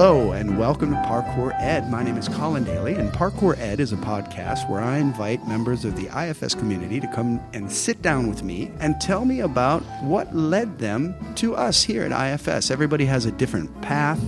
Hello 0.00 0.32
and 0.32 0.58
welcome 0.58 0.92
to 0.92 0.96
Parkour 0.96 1.52
Ed. 1.60 1.90
My 1.90 2.02
name 2.02 2.16
is 2.16 2.26
Colin 2.26 2.64
Dailey, 2.64 2.98
and 2.98 3.12
Parkour 3.12 3.58
Ed 3.58 3.80
is 3.80 3.92
a 3.92 3.98
podcast 3.98 4.66
where 4.66 4.80
I 4.80 4.96
invite 4.96 5.46
members 5.46 5.84
of 5.84 5.94
the 5.94 6.06
IFS 6.18 6.54
community 6.54 7.00
to 7.00 7.06
come 7.08 7.38
and 7.52 7.70
sit 7.70 8.00
down 8.00 8.26
with 8.26 8.42
me 8.42 8.72
and 8.80 8.98
tell 8.98 9.26
me 9.26 9.40
about 9.40 9.82
what 10.00 10.34
led 10.34 10.78
them 10.78 11.14
to 11.34 11.54
us 11.54 11.82
here 11.82 12.02
at 12.02 12.12
IFS. 12.12 12.70
Everybody 12.70 13.04
has 13.04 13.26
a 13.26 13.32
different 13.32 13.78
path, 13.82 14.18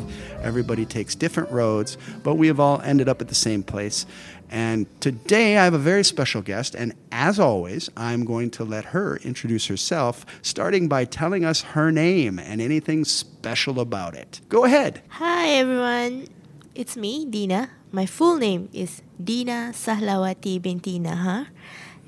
everybody 0.43 0.85
takes 0.85 1.15
different 1.15 1.51
roads, 1.51 1.97
but 2.23 2.35
we 2.35 2.47
have 2.49 2.61
all 2.61 2.81
ended 2.83 3.09
up 3.09 3.21
at 3.21 3.29
the 3.29 3.35
same 3.35 3.63
place. 3.63 4.07
And 4.51 4.87
today 5.01 5.57
I 5.57 5.65
have 5.65 5.73
a 5.73 5.79
very 5.79 6.05
special 6.05 6.43
guest, 6.43 6.75
and 6.75 6.93
as 7.11 7.41
always, 7.41 7.89
I'm 7.97 8.25
going 8.25 8.51
to 8.51 8.65
let 8.65 8.87
her 8.87 9.17
introduce 9.25 9.67
herself, 9.67 10.27
starting 10.43 10.89
by 10.89 11.07
telling 11.07 11.45
us 11.45 11.63
her 11.63 11.91
name 11.91 12.39
and 12.39 12.61
anything 12.61 13.05
special 13.07 13.81
about 13.81 14.15
it. 14.15 14.41
Go 14.51 14.65
ahead. 14.65 15.01
Hi 15.09 15.49
everyone, 15.49 16.29
it's 16.75 16.97
me, 16.97 17.25
Dina. 17.25 17.71
My 17.91 18.05
full 18.05 18.37
name 18.37 18.69
is 18.73 19.03
Dina 19.23 19.73
Sahlawati 19.73 20.61
binti 20.61 20.99
Nahar. 20.99 21.49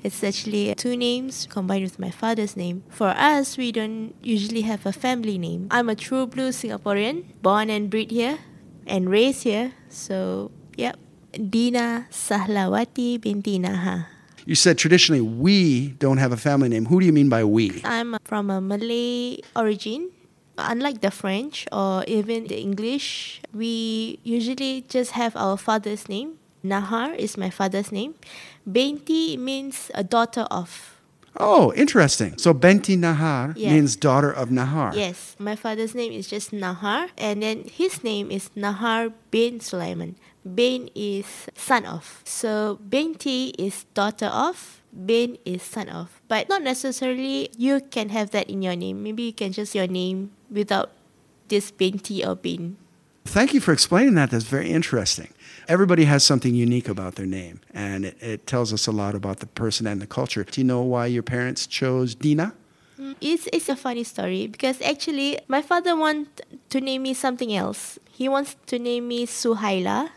It's 0.05 0.21
actually 0.23 0.69
two 0.77 0.93
names 0.95 1.49
combined 1.49 1.81
with 1.81 1.97
my 1.97 2.11
father's 2.13 2.53
name. 2.53 2.85
For 2.93 3.09
us, 3.09 3.57
we 3.57 3.71
don't 3.73 4.13
usually 4.21 4.61
have 4.61 4.85
a 4.85 4.93
family 4.93 5.39
name. 5.41 5.65
I'm 5.71 5.89
a 5.89 5.95
true 5.97 6.27
blue 6.29 6.53
Singaporean, 6.53 7.41
born 7.41 7.71
and 7.73 7.89
bred 7.89 8.11
here 8.11 8.37
and 8.85 9.09
raised 9.09 9.41
here. 9.49 9.73
So, 9.89 10.51
yep, 10.77 11.01
Dina 11.33 12.05
Sahlawati 12.13 13.17
binti 13.19 13.57
Nahar. 13.57 14.05
You 14.45 14.53
said 14.53 14.77
traditionally 14.77 15.25
we 15.25 15.97
don't 15.97 16.21
have 16.21 16.31
a 16.31 16.37
family 16.37 16.69
name. 16.69 16.85
Who 16.85 16.99
do 16.99 17.07
you 17.07 17.13
mean 17.13 17.27
by 17.27 17.43
we? 17.43 17.81
I'm 17.83 18.15
from 18.25 18.51
a 18.51 18.61
Malay 18.61 19.41
origin. 19.55 20.11
Unlike 20.59 21.01
the 21.01 21.09
French 21.09 21.65
or 21.71 22.05
even 22.05 22.45
the 22.45 22.61
English, 22.61 23.41
we 23.51 24.19
usually 24.21 24.85
just 24.87 25.17
have 25.17 25.35
our 25.35 25.57
father's 25.57 26.07
name. 26.07 26.37
Nahar 26.65 27.15
is 27.15 27.37
my 27.37 27.49
father's 27.49 27.91
name. 27.91 28.15
binti 28.65 29.37
means 29.37 29.91
a 29.93 30.03
daughter 30.03 30.49
of. 30.49 30.97
Oh, 31.37 31.73
interesting. 31.75 32.37
So 32.37 32.53
binti 32.53 32.95
Nahar 32.97 33.53
Yeah. 33.55 33.73
means 33.73 33.95
daughter 33.95 34.31
of 34.31 34.49
Nahar. 34.49 34.95
Yes, 34.95 35.35
my 35.37 35.55
father's 35.55 35.93
name 35.93 36.11
is 36.11 36.27
just 36.27 36.51
Nahar, 36.51 37.09
and 37.17 37.43
then 37.43 37.65
his 37.69 38.03
name 38.03 38.31
is 38.31 38.49
Nahar 38.55 39.13
bin 39.31 39.59
Sulaiman. 39.59 40.15
Bin 40.41 40.89
is 40.95 41.25
son 41.53 41.85
of. 41.85 42.21
So 42.23 42.79
binti 42.89 43.53
is 43.59 43.85
daughter 43.93 44.27
of. 44.31 44.81
Bin 44.95 45.37
is 45.43 45.61
son 45.61 45.89
of. 45.89 46.21
But 46.31 46.47
not 46.47 46.63
necessarily 46.63 47.49
you 47.57 47.81
can 47.83 48.09
have 48.15 48.31
that 48.31 48.49
in 48.49 48.61
your 48.63 48.75
name. 48.79 49.03
Maybe 49.03 49.23
you 49.23 49.33
can 49.35 49.51
just 49.51 49.75
your 49.75 49.87
name 49.91 50.31
without 50.49 50.95
this 51.49 51.69
binti 51.69 52.23
or 52.23 52.35
Bin. 52.35 52.77
Thank 53.25 53.53
you 53.53 53.59
for 53.59 53.73
explaining 53.73 54.15
that. 54.15 54.31
That's 54.31 54.45
very 54.45 54.69
interesting. 54.69 55.29
Everybody 55.67 56.05
has 56.05 56.23
something 56.23 56.53
unique 56.53 56.87
about 56.87 57.15
their 57.15 57.25
name, 57.25 57.59
and 57.73 58.05
it, 58.05 58.17
it 58.21 58.47
tells 58.47 58.71
us 58.71 58.87
a 58.87 58.91
lot 58.91 59.15
about 59.15 59.39
the 59.39 59.47
person 59.47 59.87
and 59.87 59.99
the 59.99 60.07
culture. 60.07 60.43
Do 60.43 60.61
you 60.61 60.65
know 60.65 60.81
why 60.83 61.07
your 61.07 61.23
parents 61.23 61.65
chose 61.67 62.13
Dina? 62.15 62.53
Mm, 62.99 63.15
it's, 63.19 63.49
it's 63.51 63.67
a 63.67 63.75
funny 63.75 64.03
story 64.03 64.47
because 64.47 64.79
actually 64.81 65.39
my 65.47 65.61
father 65.61 65.97
want 65.97 66.41
to 66.69 66.79
name 66.79 67.03
me 67.03 67.13
something 67.13 67.53
else. 67.53 67.99
He 68.11 68.29
wants 68.29 68.55
to 68.67 68.79
name 68.79 69.07
me 69.07 69.25
Suhaila, 69.25 70.09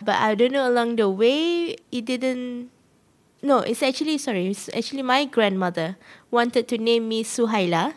but 0.00 0.14
I 0.16 0.34
don't 0.34 0.52
know 0.52 0.68
along 0.68 0.96
the 0.96 1.10
way 1.10 1.76
it 1.92 2.04
didn't. 2.04 2.70
No, 3.42 3.58
it's 3.58 3.82
actually 3.82 4.16
sorry. 4.16 4.46
It's 4.46 4.70
actually 4.72 5.02
my 5.02 5.26
grandmother 5.26 5.96
wanted 6.30 6.68
to 6.68 6.78
name 6.78 7.08
me 7.08 7.24
Suhaila, 7.24 7.92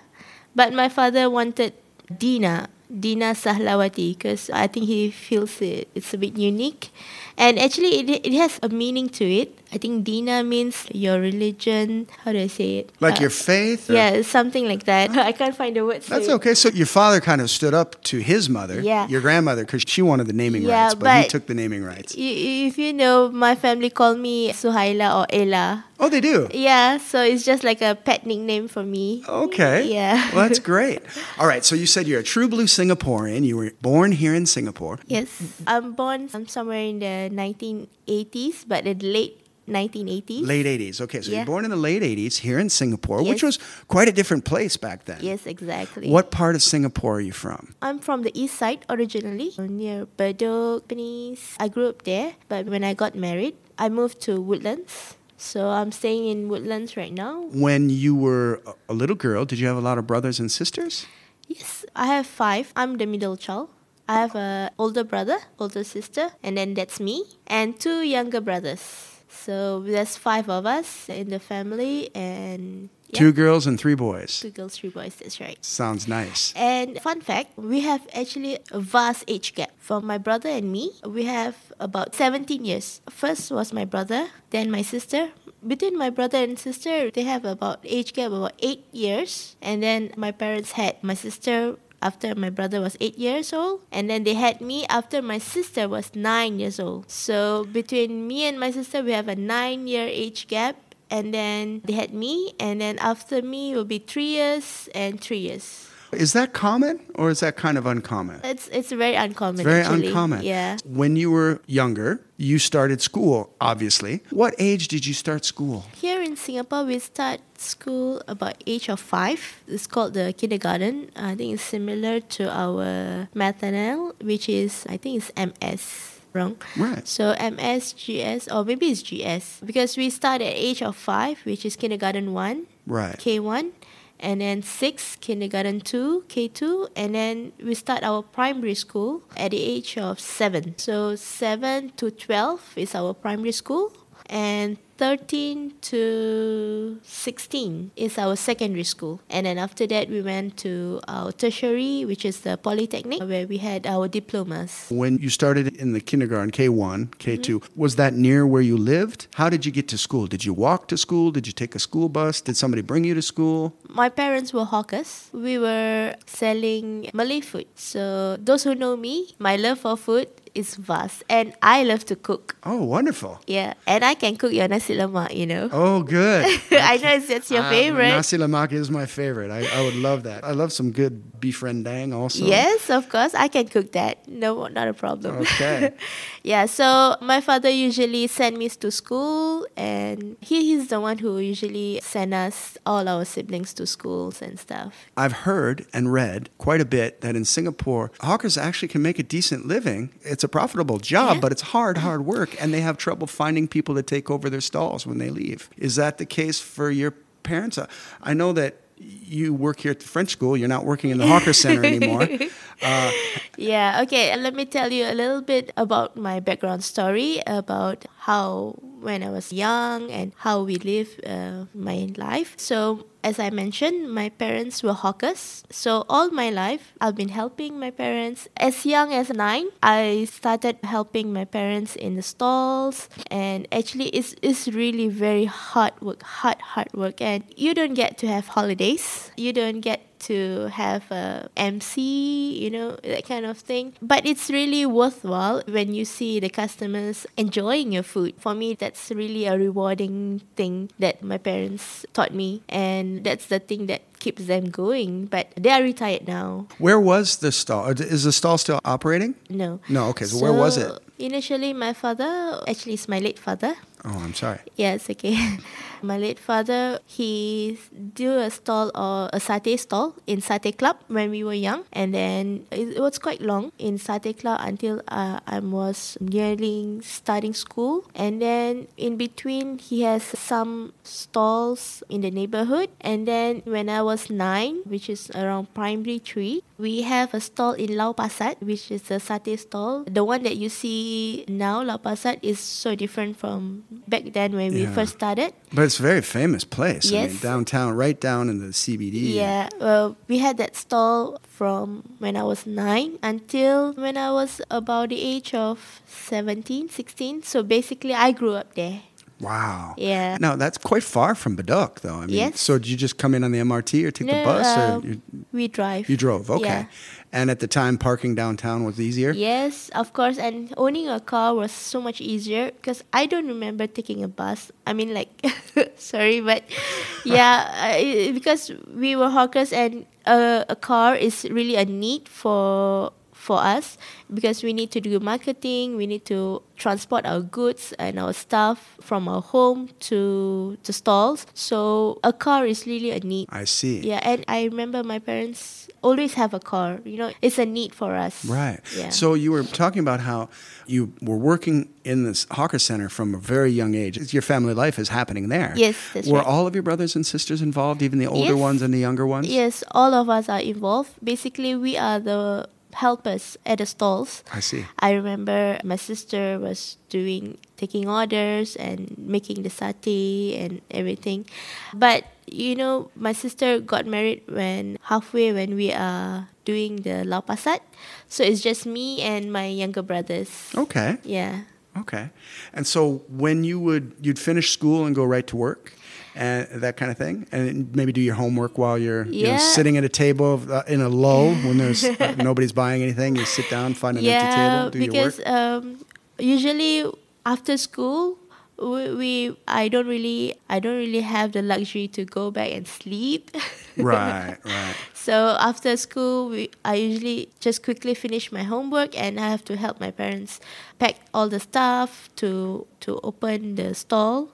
but 0.55 0.73
my 0.73 0.89
father 0.89 1.29
wanted 1.29 1.73
Dina, 2.17 2.67
Dina 2.87 3.35
Sahlawati, 3.35 4.17
because 4.17 4.49
I 4.49 4.67
think 4.67 4.85
he 4.87 5.11
feels 5.11 5.61
it, 5.61 5.89
it's 5.93 6.13
a 6.13 6.17
bit 6.17 6.37
unique. 6.37 6.89
And 7.37 7.59
actually, 7.59 7.99
it, 7.99 8.25
it 8.25 8.33
has 8.33 8.59
a 8.63 8.69
meaning 8.69 9.09
to 9.09 9.25
it. 9.25 9.53
I 9.71 9.77
think 9.77 10.05
Dina 10.05 10.43
means 10.45 10.87
your 10.93 11.19
religion. 11.19 12.07
How 12.23 12.31
do 12.31 12.39
I 12.39 12.47
say 12.47 12.77
it? 12.79 12.91
Like 13.01 13.17
Uh, 13.17 13.21
your 13.21 13.29
faith? 13.29 13.89
or- 13.89 13.93
yeah, 13.93 14.21
something 14.21 14.65
like 14.67 14.85
that. 14.85 15.11
I 15.17 15.33
can't 15.33 15.55
find 15.55 15.75
the 15.75 15.85
words. 15.85 16.07
That's 16.07 16.29
okay. 16.29 16.53
So 16.55 16.69
your 16.69 16.87
father 16.87 17.19
kind 17.19 17.41
of 17.41 17.49
stood 17.49 17.73
up 17.73 18.01
to 18.05 18.19
his 18.19 18.49
mother, 18.49 18.79
Yeah. 18.81 19.07
your 19.09 19.19
grandmother, 19.21 19.65
because 19.65 19.83
she 19.85 20.01
wanted 20.01 20.27
the 20.27 20.33
naming 20.33 20.63
Yeah, 20.63 20.83
rights, 20.85 20.95
but, 20.95 21.23
he 21.23 21.27
took 21.27 21.47
the 21.47 21.53
naming 21.53 21.83
rights. 21.83 22.15
If 22.17 22.77
you 22.77 22.93
know, 22.93 23.29
my 23.29 23.55
family 23.55 23.89
call 23.89 24.15
me 24.15 24.51
Suhaila 24.53 25.09
or 25.21 25.25
Ella. 25.29 25.83
Oh, 25.99 26.09
they 26.09 26.21
do? 26.21 26.47
Yeah, 26.53 26.97
so 26.99 27.23
it's 27.23 27.43
just 27.43 27.63
like 27.63 27.81
a 27.81 27.95
pet 27.95 28.25
nickname 28.25 28.67
for 28.69 28.83
me. 28.83 29.23
Okay. 29.27 29.91
Yeah. 29.91 30.29
Well, 30.33 30.47
that's 30.47 30.59
great. 30.73 31.01
All 31.39 31.47
right. 31.47 31.65
So 31.65 31.75
you 31.75 31.87
said 31.87 32.07
you're 32.07 32.19
a 32.19 32.23
true 32.23 32.47
blue 32.47 32.65
Singaporean. 32.65 33.43
You 33.43 33.57
were 33.57 33.71
born 33.81 34.11
here 34.13 34.33
in 34.35 34.45
Singapore. 34.45 34.99
Yes, 35.07 35.27
I'm 35.65 35.93
born 35.93 36.29
somewhere 36.47 36.85
in 36.85 36.99
the 36.99 37.26
1980s, 37.29 38.65
but 38.67 38.83
the 38.83 38.93
late 38.95 39.41
1980s. 39.67 40.45
Late 40.47 40.65
80s. 40.65 41.01
Okay. 41.01 41.21
So 41.21 41.31
Yeah. 41.31 41.37
you're 41.39 41.45
born 41.45 41.65
in 41.65 41.71
the 41.71 41.75
late 41.77 42.01
80s 42.01 42.37
here 42.37 42.57
in 42.57 42.69
Singapore, 42.69 43.21
which 43.21 43.43
was 43.43 43.59
quite 43.87 44.07
a 44.07 44.11
different 44.13 44.45
place 44.45 44.77
back 44.77 45.05
then. 45.05 45.19
Yes, 45.21 45.45
exactly. 45.45 46.09
What 46.09 46.31
part 46.31 46.55
of 46.55 46.63
Singapore 46.63 47.17
are 47.17 47.21
you 47.21 47.33
from? 47.33 47.75
I'm 47.81 47.99
from 47.99 48.21
the 48.23 48.31
east 48.33 48.55
side 48.55 48.85
originally, 48.89 49.51
near 49.59 50.05
Bedok, 50.17 50.87
Pennis. 50.87 51.55
I 51.59 51.67
grew 51.67 51.87
up 51.89 52.03
there, 52.03 52.35
but 52.47 52.67
when 52.67 52.83
I 52.83 52.93
got 52.93 53.13
married, 53.15 53.55
I 53.77 53.89
moved 53.89 54.21
to 54.21 54.39
Woodlands. 54.39 55.15
So 55.37 55.69
I'm 55.69 55.91
staying 55.91 56.27
in 56.29 56.49
Woodlands 56.49 56.97
right 56.97 57.13
now. 57.13 57.43
When 57.51 57.89
you 57.91 58.15
were 58.15 58.61
a 58.89 58.93
little 58.93 59.15
girl, 59.15 59.45
did 59.45 59.59
you 59.59 59.67
have 59.67 59.77
a 59.77 59.81
lot 59.81 59.97
of 59.99 60.07
brothers 60.07 60.39
and 60.39 60.49
sisters? 60.51 61.05
Yes, 61.47 61.85
I 61.95 62.07
have 62.07 62.25
five. 62.25 62.73
I'm 62.75 62.97
the 62.97 63.05
middle 63.05 63.37
child. 63.37 63.69
I 64.07 64.13
have 64.21 64.35
a 64.35 64.71
older 64.77 65.03
brother, 65.03 65.37
older 65.59 65.83
sister, 65.83 66.29
and 66.43 66.57
then 66.57 66.73
that's 66.73 66.99
me, 66.99 67.25
and 67.45 67.79
two 67.79 68.01
younger 68.03 68.41
brothers. 68.41 68.81
So 69.29 69.81
there's 69.81 70.15
five 70.15 70.49
of 70.49 70.65
us 70.65 71.09
in 71.09 71.29
the 71.29 71.39
family, 71.39 72.09
and 72.15 72.89
yeah, 73.09 73.19
Two 73.19 73.31
girls 73.31 73.67
and 73.67 73.79
three 73.79 73.95
boys. 73.95 74.39
two 74.39 74.49
girls, 74.51 74.77
three 74.77 74.89
boys. 74.89 75.15
That's 75.15 75.39
right. 75.39 75.57
Sounds 75.63 76.07
nice. 76.07 76.53
And 76.55 76.99
fun 77.01 77.21
fact, 77.21 77.57
we 77.57 77.79
have 77.81 78.05
actually 78.13 78.59
a 78.71 78.79
vast 78.79 79.23
age 79.27 79.55
gap. 79.55 79.71
For 79.79 80.01
my 80.01 80.17
brother 80.17 80.49
and 80.49 80.71
me, 80.71 80.91
we 81.05 81.23
have 81.25 81.55
about 81.79 82.15
17 82.15 82.65
years. 82.65 83.01
First 83.09 83.51
was 83.51 83.71
my 83.71 83.85
brother, 83.85 84.27
then 84.49 84.71
my 84.71 84.81
sister. 84.81 85.29
Between 85.65 85.97
my 85.97 86.09
brother 86.09 86.37
and 86.39 86.59
sister, 86.59 87.09
they 87.11 87.23
have 87.23 87.45
about 87.45 87.79
age 87.83 88.11
gap 88.13 88.31
about 88.31 88.53
8 88.59 88.83
years. 88.91 89.55
And 89.61 89.81
then 89.81 90.11
my 90.17 90.31
parents 90.31 90.73
had 90.73 91.01
my 91.01 91.13
sister 91.13 91.77
after 92.01 92.35
my 92.35 92.49
brother 92.49 92.81
was 92.81 92.97
8 92.99 93.17
years 93.17 93.53
old 93.53 93.81
and 93.91 94.09
then 94.09 94.23
they 94.23 94.35
had 94.35 94.61
me 94.61 94.85
after 94.87 95.21
my 95.21 95.37
sister 95.37 95.87
was 95.89 96.13
9 96.15 96.59
years 96.59 96.79
old. 96.79 97.09
So 97.09 97.65
between 97.65 98.27
me 98.27 98.45
and 98.45 98.59
my 98.59 98.71
sister 98.71 99.01
we 99.03 99.11
have 99.11 99.27
a 99.27 99.35
9 99.35 99.87
year 99.87 100.07
age 100.07 100.47
gap 100.47 100.75
and 101.09 101.33
then 101.33 101.81
they 101.85 101.93
had 101.93 102.13
me 102.13 102.53
and 102.59 102.81
then 102.81 102.99
after 102.99 103.41
me 103.41 103.73
will 103.73 103.85
be 103.85 103.99
3 103.99 104.23
years 104.23 104.89
and 104.93 105.19
3 105.19 105.37
years. 105.37 105.86
Is 106.11 106.33
that 106.33 106.53
common 106.53 106.99
or 107.15 107.29
is 107.29 107.41
that 107.41 107.57
kind 107.57 107.77
of 107.77 107.85
uncommon? 107.85 108.39
It's 108.43 108.67
it's 108.69 108.91
very 108.91 109.15
uncommon. 109.15 109.63
Very 109.63 109.81
actually. 109.81 110.07
uncommon. 110.07 110.43
Yeah. 110.43 110.77
When 110.85 111.15
you 111.15 111.31
were 111.31 111.59
younger, 111.67 112.21
you 112.37 112.59
started 112.59 113.01
school, 113.01 113.53
obviously. 113.59 114.21
What 114.29 114.55
age 114.57 114.87
did 114.87 115.05
you 115.05 115.13
start 115.13 115.45
school? 115.45 115.85
Here 115.95 116.21
in 116.21 116.37
Singapore, 116.37 116.85
we 116.85 116.99
start 116.99 117.41
school 117.57 118.21
about 118.27 118.63
age 118.65 118.89
of 118.89 118.99
five. 118.99 119.63
It's 119.67 119.87
called 119.87 120.13
the 120.13 120.33
kindergarten. 120.33 121.11
I 121.15 121.35
think 121.35 121.55
it's 121.55 121.63
similar 121.63 122.19
to 122.19 122.49
our 122.49 123.27
maternelle, 123.35 124.13
which 124.23 124.47
is 124.49 124.85
I 124.89 124.97
think 124.97 125.23
it's 125.23 125.31
MS. 125.35 126.13
Wrong. 126.33 126.57
Right. 126.75 127.07
So 127.07 127.33
MS, 127.39 127.93
GS, 127.93 128.47
or 128.51 128.63
maybe 128.63 128.91
it's 128.91 129.01
GS 129.01 129.61
because 129.65 129.97
we 129.97 130.09
start 130.09 130.41
at 130.41 130.53
age 130.53 130.83
of 130.83 130.95
five, 130.95 131.39
which 131.45 131.65
is 131.65 131.75
kindergarten 131.75 132.33
one. 132.33 132.67
Right. 132.85 133.17
K1 133.17 133.71
and 134.19 134.41
then 134.41 134.61
6 134.61 135.17
kindergarten 135.17 135.81
2 135.81 136.25
K2 136.27 136.89
and 136.95 137.15
then 137.15 137.51
we 137.63 137.75
start 137.75 138.03
our 138.03 138.21
primary 138.23 138.75
school 138.75 139.21
at 139.35 139.51
the 139.51 139.61
age 139.61 139.97
of 139.97 140.19
7 140.19 140.77
so 140.77 141.15
7 141.15 141.91
to 141.97 142.11
12 142.11 142.73
is 142.77 142.95
our 142.95 143.13
primary 143.13 143.51
school 143.51 143.93
and 144.25 144.77
13 144.97 145.73
to 145.81 146.99
16 147.03 147.91
is 147.95 148.17
our 148.17 148.35
secondary 148.35 148.83
school 148.83 149.19
and 149.29 149.45
then 149.45 149.57
after 149.57 149.85
that 149.87 150.09
we 150.09 150.21
went 150.21 150.57
to 150.57 150.99
our 151.07 151.31
tertiary 151.31 152.03
which 152.05 152.25
is 152.25 152.39
the 152.41 152.57
polytechnic 152.57 153.21
where 153.21 153.45
we 153.47 153.57
had 153.57 153.85
our 153.85 154.07
diplomas 154.07 154.87
When 154.89 155.17
you 155.19 155.29
started 155.29 155.75
in 155.77 155.93
the 155.93 155.99
kindergarten, 156.01 156.51
K1, 156.51 156.97
K2, 157.23 157.47
Mm-hmm. 157.47 157.79
was 157.83 157.95
that 157.95 158.13
near 158.13 158.45
where 158.47 158.61
you 158.61 158.77
lived? 158.77 159.27
How 159.35 159.49
did 159.49 159.65
you 159.65 159.71
get 159.71 159.87
to 159.89 159.97
school? 159.97 160.25
Did 160.27 160.43
you 160.45 160.53
walk 160.53 160.87
to 160.89 160.97
school? 160.97 161.31
Did 161.31 161.45
you 161.47 161.53
take 161.53 161.75
a 161.75 161.79
school 161.79 162.09
bus? 162.09 162.41
Did 162.41 162.57
somebody 162.57 162.81
bring 162.81 163.03
you 163.03 163.13
to 163.13 163.21
school? 163.21 163.73
my 163.89 164.09
parents 164.09 164.49
were 164.53 164.65
hawkers. 164.65 165.29
We 165.33 165.57
were 165.57 166.15
selling 166.25 167.09
Malay 167.13 167.41
food. 167.41 167.67
So 167.75 168.37
those 168.49 168.63
who 168.63 168.73
know 168.75 168.95
me, 168.97 169.15
my 169.39 169.55
love 169.55 169.79
for 169.79 169.95
food 169.97 170.27
is 170.57 170.75
vast, 170.75 171.23
and 171.29 171.53
I 171.61 171.83
love 171.83 172.03
to 172.05 172.15
cook. 172.15 172.55
Oh, 172.63 172.83
wonderful. 172.83 173.39
Yeah, 173.47 173.73
and 173.85 174.03
I 174.03 174.13
can 174.15 174.35
cook 174.37 174.51
your 174.51 174.67
nasi 174.67 174.95
lemak. 174.97 175.35
You 175.35 175.45
know. 175.45 175.69
Oh, 175.71 176.01
good. 176.03 176.45
I 176.71 176.97
know 176.97 177.13
it's, 177.13 177.27
that's 177.27 177.51
your 177.51 177.63
Uh, 177.63 177.69
favorite. 177.69 178.09
Nasi 178.09 178.37
lemak 178.37 178.71
is 178.71 178.89
my 178.89 179.05
favorite. 179.05 179.51
I, 179.51 179.61
I 179.77 179.83
would 179.83 179.95
love 179.95 180.23
that. 180.23 180.43
I 180.43 180.51
love 180.51 180.71
some 180.73 180.91
good 180.91 181.39
beef 181.39 181.61
rendang 181.61 182.13
also. 182.13 182.45
Yes, 182.45 182.89
of 182.89 183.09
course, 183.09 183.33
I 183.35 183.47
can 183.47 183.67
cook 183.67 183.91
that. 183.93 184.27
No, 184.27 184.67
not 184.67 184.87
a 184.87 184.93
problem. 184.93 185.37
Okay. 185.45 185.93
yeah, 186.43 186.65
so 186.65 187.15
my 187.21 187.39
father 187.41 187.69
usually 187.69 188.25
send 188.27 188.57
me 188.57 188.69
to 188.69 188.89
school, 188.91 189.67
and 189.77 190.35
he 190.41 190.73
is 190.73 190.87
the 190.89 190.99
one 190.99 191.17
who 191.19 191.37
usually 191.39 191.99
send 192.01 192.33
us 192.33 192.77
all 192.85 193.07
our 193.07 193.25
siblings 193.25 193.73
to 193.75 193.85
schools 193.85 194.41
and 194.41 194.59
stuff. 194.59 194.93
I've 195.15 195.45
heard 195.47 195.85
and 195.93 196.11
read 196.11 196.49
quite 196.57 196.81
a 196.81 196.85
bit 196.85 197.21
that 197.21 197.35
in 197.35 197.45
Singapore, 197.45 198.11
hawkers 198.21 198.57
actually 198.57 198.87
can 198.87 199.01
make 199.01 199.19
a 199.19 199.23
decent 199.23 199.67
living. 199.67 200.09
It's 200.21 200.43
a 200.43 200.46
profitable 200.47 200.99
job, 200.99 201.35
Yeah. 201.35 201.41
but 201.41 201.51
it's 201.51 201.61
hard, 201.61 201.97
hard 201.99 202.25
work, 202.25 202.55
and 202.61 202.73
they 202.73 202.81
have 202.81 202.97
trouble 202.97 203.27
finding 203.27 203.67
people 203.67 203.95
to 203.95 204.03
take 204.03 204.29
over 204.29 204.49
their 204.49 204.61
stalls 204.61 205.05
when 205.07 205.17
they 205.17 205.29
leave. 205.29 205.69
Is 205.77 205.95
that 205.95 206.17
the 206.17 206.25
case 206.25 206.59
for 206.59 206.89
your 206.91 207.11
parents? 207.43 207.77
Uh, 207.77 207.87
I 208.21 208.33
know 208.33 208.53
that 208.53 208.75
you 208.99 209.53
work 209.53 209.81
here 209.81 209.91
at 209.91 209.99
the 209.99 210.07
French 210.07 210.31
school. 210.31 210.57
You're 210.57 210.67
not 210.67 210.83
working 210.85 211.11
in 211.11 211.17
the 211.19 211.27
hawker 211.27 211.53
center 211.53 211.83
anymore. 211.85 212.27
Uh, 212.79 213.11
Yeah, 213.57 214.01
okay, 214.03 214.35
let 214.37 214.53
me 214.53 214.63
tell 214.63 214.91
you 214.93 215.05
a 215.05 215.13
little 215.15 215.41
bit 215.41 215.71
about 215.77 216.15
my 216.15 216.39
background 216.39 216.83
story 216.83 217.41
about 217.47 218.05
how 218.27 218.75
when 218.99 219.23
I 219.23 219.29
was 219.29 219.53
young 219.53 220.11
and 220.11 220.33
how 220.43 220.63
we 220.63 220.75
live 220.75 221.19
uh, 221.25 221.65
my 221.73 222.11
life. 222.17 222.55
So, 222.57 223.07
as 223.23 223.39
I 223.39 223.49
mentioned, 223.49 224.11
my 224.11 224.27
parents 224.29 224.83
were 224.83 224.93
hawkers. 224.93 225.63
So, 225.71 226.03
all 226.09 226.29
my 226.31 226.49
life, 226.49 226.93
I've 226.99 227.15
been 227.15 227.29
helping 227.29 227.79
my 227.79 227.91
parents. 227.91 228.49
As 228.57 228.85
young 228.85 229.13
as 229.13 229.29
nine, 229.29 229.67
I 229.81 230.27
started 230.29 230.77
helping 230.83 231.31
my 231.31 231.45
parents 231.45 231.95
in 231.95 232.15
the 232.15 232.21
stalls. 232.21 233.07
And 233.31 233.67
actually, 233.71 234.09
it's, 234.09 234.35
it's 234.41 234.67
really 234.67 235.07
very 235.07 235.45
hard 235.45 235.93
work, 236.01 236.21
hard, 236.23 236.59
hard 236.59 236.91
work. 236.93 237.21
And 237.21 237.43
you 237.55 237.73
don't 237.73 237.93
get 237.93 238.17
to 238.19 238.27
have 238.27 238.47
holidays, 238.47 239.31
you 239.37 239.53
don't 239.53 239.79
get 239.79 240.16
to 240.19 240.67
have 240.73 241.09
a 241.11 241.49
MC, 241.57 242.57
you 242.57 242.69
know, 242.69 242.97
that 243.03 243.25
kind 243.25 243.45
of 243.45 243.57
thing. 243.57 243.93
But 244.01 244.25
it's 244.25 244.49
really 244.49 244.85
worthwhile 244.85 245.63
when 245.67 245.93
you 245.93 246.05
see 246.05 246.39
the 246.39 246.49
customers 246.49 247.25
enjoying 247.37 247.91
your 247.91 248.03
food. 248.03 248.35
For 248.39 248.53
me, 248.53 248.73
that's 248.75 249.11
really 249.11 249.45
a 249.45 249.57
rewarding 249.57 250.41
thing 250.55 250.89
that 250.99 251.23
my 251.23 251.37
parents 251.37 252.05
taught 252.13 252.33
me, 252.33 252.61
and 252.69 253.23
that's 253.23 253.47
the 253.47 253.59
thing 253.59 253.87
that 253.87 254.01
keeps 254.19 254.45
them 254.45 254.69
going. 254.69 255.25
But 255.25 255.51
they 255.55 255.69
are 255.69 255.81
retired 255.83 256.27
now. 256.27 256.67
where 256.79 256.99
was 256.99 257.37
the 257.37 257.51
stall? 257.51 257.85
Uh, 257.85 257.91
is 257.97 258.23
the 258.23 258.31
stall 258.31 258.57
still 258.57 258.79
operating? 258.85 259.35
No. 259.49 259.79
No, 259.89 260.07
okay, 260.09 260.25
so 260.25 260.41
where 260.41 260.53
was 260.53 260.77
it? 260.77 260.91
Initially, 261.19 261.73
my 261.73 261.93
father, 261.93 262.61
actually, 262.67 262.93
it's 262.93 263.07
my 263.07 263.19
late 263.19 263.39
father. 263.39 263.75
Oh, 264.05 264.19
I'm 264.23 264.33
sorry. 264.33 264.59
Yes, 264.75 265.09
okay. 265.09 265.35
My 266.01 266.17
late 266.17 266.37
father, 266.37 266.99
he 267.05 267.79
do 268.13 268.37
a 268.37 268.49
stall 268.49 268.91
or 268.93 269.29
a 269.33 269.39
satay 269.39 269.79
stall 269.79 270.15
in 270.27 270.41
Satay 270.41 270.77
Club 270.77 270.97
when 271.07 271.31
we 271.31 271.43
were 271.43 271.57
young, 271.57 271.85
and 271.91 272.13
then 272.13 272.65
it, 272.71 272.99
was 272.99 273.17
quite 273.17 273.41
long 273.41 273.71
in 273.79 273.97
Satay 273.97 274.37
Club 274.37 274.59
until 274.61 275.01
uh, 275.07 275.39
I 275.47 275.59
was 275.59 276.17
nearly 276.21 276.99
starting 277.01 277.53
school, 277.53 278.05
and 278.13 278.41
then 278.41 278.87
in 278.97 279.17
between 279.17 279.79
he 279.79 280.01
has 280.03 280.23
some 280.23 280.93
stalls 281.03 282.03
in 282.09 282.21
the 282.21 282.31
neighborhood, 282.31 282.89
and 283.01 283.27
then 283.27 283.61
when 283.65 283.89
I 283.89 284.01
was 284.01 284.29
nine, 284.29 284.81
which 284.85 285.09
is 285.09 285.31
around 285.31 285.73
primary 285.73 286.19
three, 286.19 286.63
we 286.77 287.01
have 287.01 287.33
a 287.33 287.41
stall 287.41 287.73
in 287.73 287.97
Lau 287.97 288.13
Pasat, 288.13 288.61
which 288.61 288.91
is 288.91 289.09
a 289.09 289.17
satay 289.17 289.57
stall. 289.57 290.03
The 290.05 290.23
one 290.23 290.43
that 290.43 290.57
you 290.57 290.69
see 290.69 291.43
now, 291.47 291.81
Lau 291.83 291.97
Pasat, 291.97 292.39
is 292.41 292.59
so 292.59 292.93
different 292.95 293.37
from 293.37 293.83
back 294.07 294.33
then 294.33 294.53
when 294.53 294.73
we 294.73 294.85
first 294.85 295.13
started. 295.17 295.53
But 295.73 295.85
it's 295.89 295.99
a 295.99 296.03
very 296.03 296.21
famous 296.21 296.63
place. 296.63 297.09
I 297.11 297.15
mean, 297.15 297.23
Yes. 297.33 297.41
downtown, 297.41 297.93
right 297.97 298.19
down 298.19 298.49
in 298.49 298.59
the 298.59 298.73
CBD. 298.73 299.33
Yeah, 299.35 299.69
well, 299.81 300.15
we 300.27 300.37
had 300.37 300.57
that 300.57 300.75
stall 300.75 301.41
from 301.43 302.03
when 302.19 302.37
I 302.37 302.43
was 302.43 302.65
nine 302.65 303.17
until 303.23 303.93
when 303.93 304.15
I 304.15 304.31
was 304.31 304.61
about 304.69 305.09
the 305.09 305.19
age 305.19 305.53
of 305.57 306.01
17, 306.05 306.89
16. 306.89 307.41
So 307.43 307.63
basically, 307.63 308.13
I 308.13 308.31
grew 308.31 308.53
up 308.53 308.75
there. 308.75 309.01
Wow. 309.39 309.93
Yeah. 309.97 310.37
No, 310.39 310.55
that's 310.55 310.77
quite 310.77 311.03
far 311.03 311.35
from 311.35 311.55
Bedok, 311.55 311.99
though. 312.01 312.15
I 312.15 312.25
mean, 312.25 312.35
Yes. 312.35 312.59
So 312.59 312.77
did 312.77 312.87
you 312.87 312.97
just 312.97 313.17
come 313.17 313.35
in 313.35 313.43
on 313.43 313.51
the 313.51 313.59
MRT 313.59 314.03
or 314.05 314.11
take 314.11 314.27
the 314.27 314.43
bus, 314.43 314.65
uh, 314.65 314.99
or 315.03 315.07
you, 315.07 315.21
We 315.51 315.67
drive. 315.67 316.09
you 316.09 316.17
drove? 316.17 316.49
Okay. 316.49 316.63
Yeah. 316.65 316.85
And 317.33 317.51
at 317.51 317.59
the 317.59 317.67
time, 317.67 317.97
parking 317.97 318.35
downtown 318.35 318.83
was 318.85 318.99
easier. 319.01 319.31
Yes, 319.31 319.89
of 319.89 320.13
course. 320.13 320.37
And 320.39 320.73
owning 320.77 321.09
a 321.09 321.19
car 321.19 321.53
was 321.53 321.71
so 321.71 322.01
much 322.01 322.21
easier 322.21 322.71
because 322.71 323.03
I 323.13 323.25
don't 323.25 323.47
remember 323.47 323.85
taking 323.85 324.23
a 324.23 324.27
bus. 324.29 324.71
I 324.87 324.93
mean, 324.93 325.13
like, 325.13 325.29
sorry, 325.97 326.39
but 326.39 326.63
yeah, 327.25 327.99
because 328.31 328.71
we 328.95 329.15
were 329.15 329.29
hawkers 329.29 329.73
and 329.73 330.05
a, 330.25 330.65
a 330.69 330.75
car 330.75 331.15
is 331.15 331.43
really 331.51 331.75
a 331.75 331.85
need 331.85 332.27
for 332.29 333.11
for 333.47 333.59
us 333.75 333.97
because 334.33 334.57
we 334.67 334.73
need 334.79 334.91
to 334.91 334.99
do 334.99 335.19
marketing, 335.19 335.95
we 335.95 336.05
need 336.05 336.25
to 336.25 336.61
transport 336.75 337.25
our 337.25 337.39
goods 337.41 337.93
and 337.97 338.19
our 338.19 338.33
stuff 338.33 338.77
from 339.01 339.27
our 339.33 339.41
home 339.41 339.89
to 340.11 340.77
the 340.83 340.93
stalls. 340.93 341.45
So 341.53 342.19
a 342.23 342.33
car 342.33 342.67
is 342.67 342.85
really 342.85 343.11
a 343.11 343.19
need. 343.33 343.47
I 343.49 343.63
see. 343.63 343.95
Yeah, 344.11 344.19
and 344.31 344.43
I 344.47 344.65
remember 344.65 344.99
my 345.03 345.19
parents 345.19 345.87
always 346.03 346.33
have 346.35 346.53
a 346.53 346.59
car. 346.59 346.99
You 347.05 347.17
know, 347.21 347.31
it's 347.41 347.57
a 347.57 347.65
need 347.65 347.91
for 347.95 348.11
us. 348.15 348.45
Right. 348.45 348.79
Yeah. 348.95 349.09
So 349.09 349.33
you 349.33 349.49
were 349.55 349.63
talking 349.63 350.01
about 350.07 350.19
how 350.19 350.49
you 350.85 351.01
were 351.21 351.37
working 351.51 351.77
in 352.03 352.23
this 352.27 352.45
hawker 352.51 352.79
center 352.79 353.09
from 353.09 353.33
a 353.33 353.39
very 353.39 353.71
young 353.71 353.95
age. 353.95 354.33
Your 354.33 354.41
family 354.53 354.73
life 354.73 354.99
is 354.99 355.09
happening 355.09 355.49
there. 355.49 355.73
Yes, 355.75 355.95
that's 356.13 356.27
Were 356.27 356.39
right. 356.39 356.47
all 356.53 356.67
of 356.67 356.73
your 356.75 356.83
brothers 356.83 357.15
and 357.15 357.25
sisters 357.25 357.61
involved, 357.61 358.01
even 358.07 358.19
the 358.19 358.27
older 358.27 358.53
Yes. 358.55 358.67
ones 358.69 358.81
and 358.83 358.93
the 358.93 358.99
younger 359.07 359.25
ones? 359.25 359.47
Yes, 359.47 359.83
all 359.91 360.13
of 360.13 360.29
us 360.29 360.47
are 360.49 360.61
involved. 360.61 361.11
Basically, 361.23 361.75
we 361.75 361.97
are 361.97 362.19
the 362.19 362.67
helpers 362.97 363.57
at 363.65 363.77
the 363.77 363.85
stalls. 363.85 364.43
I 364.51 364.59
see. 364.59 364.85
I 364.99 365.13
remember 365.13 365.77
my 365.83 365.95
sister 365.95 366.57
was 366.57 366.97
doing 367.09 367.57
taking 367.77 368.09
orders 368.09 368.75
and 368.75 369.13
making 369.17 369.61
the 369.61 369.69
satay 369.69 370.57
and 370.57 370.81
everything. 370.89 371.45
But 371.93 372.25
you 372.49 372.75
know, 372.75 373.11
my 373.15 373.33
sister 373.33 373.79
got 373.79 374.05
married 374.05 374.41
when 374.49 374.97
halfway 375.03 375.53
when 375.53 375.75
we 375.75 375.93
are 375.93 376.49
doing 376.65 377.05
the 377.05 377.23
lau 377.23 377.41
pasat. 377.41 377.85
So 378.27 378.41
it's 378.43 378.61
just 378.61 378.85
me 378.85 379.21
and 379.21 379.53
my 379.53 379.67
younger 379.69 380.01
brothers. 380.01 380.49
Okay. 380.73 381.17
Yeah. 381.23 381.69
Okay. 381.97 382.29
And 382.73 382.85
so 382.85 383.21
when 383.29 383.63
you 383.63 383.79
would 383.79 384.13
you'd 384.21 384.41
finish 384.41 384.73
school 384.73 385.05
and 385.05 385.13
go 385.13 385.25
right 385.25 385.45
to 385.47 385.57
work 385.57 385.93
and 386.37 386.81
that 386.81 386.97
kind 386.97 387.11
of 387.11 387.17
thing 387.17 387.47
and 387.51 387.95
maybe 387.95 388.11
do 388.11 388.21
your 388.21 388.35
homework 388.35 388.77
while 388.77 388.97
you're 388.97 389.25
you 389.25 389.47
know, 389.47 389.57
sitting 389.57 389.97
at 389.97 390.03
a 390.03 390.09
table 390.09 390.61
uh, 390.71 390.83
in 390.87 391.01
a 391.01 391.09
lull 391.09 391.53
when 391.65 391.77
there's 391.81 392.03
uh, 392.03 392.35
nobody's 392.37 392.71
buying 392.71 393.01
anything 393.01 393.35
you 393.35 393.45
sit 393.45 393.69
down 393.69 393.93
find 393.93 394.17
an 394.17 394.25
empty 394.25 394.55
table 394.55 394.89
do 394.89 394.99
your 394.99 395.25
work 395.25 395.35
because 395.35 395.45
um, 395.45 395.97
usually 396.39 397.05
after 397.47 397.77
school, 397.77 398.37
we, 398.77 399.15
we 399.15 399.57
I 399.67 399.87
don't 399.87 400.05
really 400.05 400.55
I 400.69 400.79
don't 400.79 400.97
really 400.97 401.21
have 401.21 401.53
the 401.53 401.61
luxury 401.61 402.07
to 402.09 402.25
go 402.25 402.51
back 402.51 402.71
and 402.71 402.87
sleep. 402.87 403.51
right 403.97 404.57
right 404.63 404.95
So 405.13 405.57
after 405.59 405.97
school, 405.97 406.49
we, 406.49 406.69
I 406.85 406.95
usually 406.95 407.49
just 407.59 407.83
quickly 407.83 408.13
finish 408.13 408.51
my 408.51 408.63
homework 408.63 409.17
and 409.17 409.39
I 409.39 409.49
have 409.49 409.65
to 409.65 409.75
help 409.75 409.99
my 409.99 410.11
parents 410.11 410.59
pack 410.99 411.15
all 411.33 411.49
the 411.49 411.59
stuff 411.59 412.29
to 412.35 412.85
to 413.01 413.19
open 413.23 413.75
the 413.75 413.95
stall. 413.95 414.51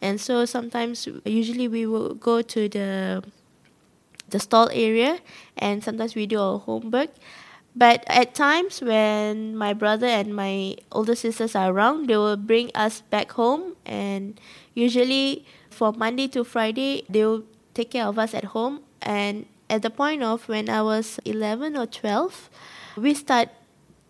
And 0.00 0.20
so 0.20 0.44
sometimes, 0.44 1.08
usually 1.24 1.68
we 1.68 1.86
will 1.86 2.14
go 2.14 2.42
to 2.42 2.68
the 2.68 3.22
the 4.28 4.38
stall 4.38 4.68
area 4.72 5.18
and 5.56 5.82
sometimes 5.82 6.14
we 6.14 6.26
do 6.26 6.38
our 6.38 6.58
homework. 6.58 7.10
But 7.74 8.04
at 8.08 8.34
times 8.34 8.82
when 8.82 9.56
my 9.56 9.72
brother 9.72 10.06
and 10.06 10.34
my 10.34 10.76
older 10.90 11.14
sisters 11.14 11.54
are 11.54 11.70
around, 11.70 12.08
they 12.08 12.16
will 12.16 12.36
bring 12.36 12.70
us 12.74 13.02
back 13.02 13.32
home. 13.32 13.76
And 13.86 14.40
usually 14.74 15.46
for 15.70 15.92
Monday 15.92 16.28
to 16.28 16.44
Friday, 16.44 17.04
they 17.08 17.24
will 17.24 17.44
take 17.74 17.92
care 17.92 18.06
of 18.06 18.18
us 18.18 18.34
at 18.34 18.52
home. 18.56 18.80
And 19.00 19.46
at 19.70 19.82
the 19.82 19.90
point 19.90 20.22
of 20.22 20.48
when 20.48 20.68
I 20.68 20.82
was 20.82 21.20
11 21.24 21.76
or 21.76 21.86
12, 21.86 22.50
we 22.96 23.14
start 23.14 23.48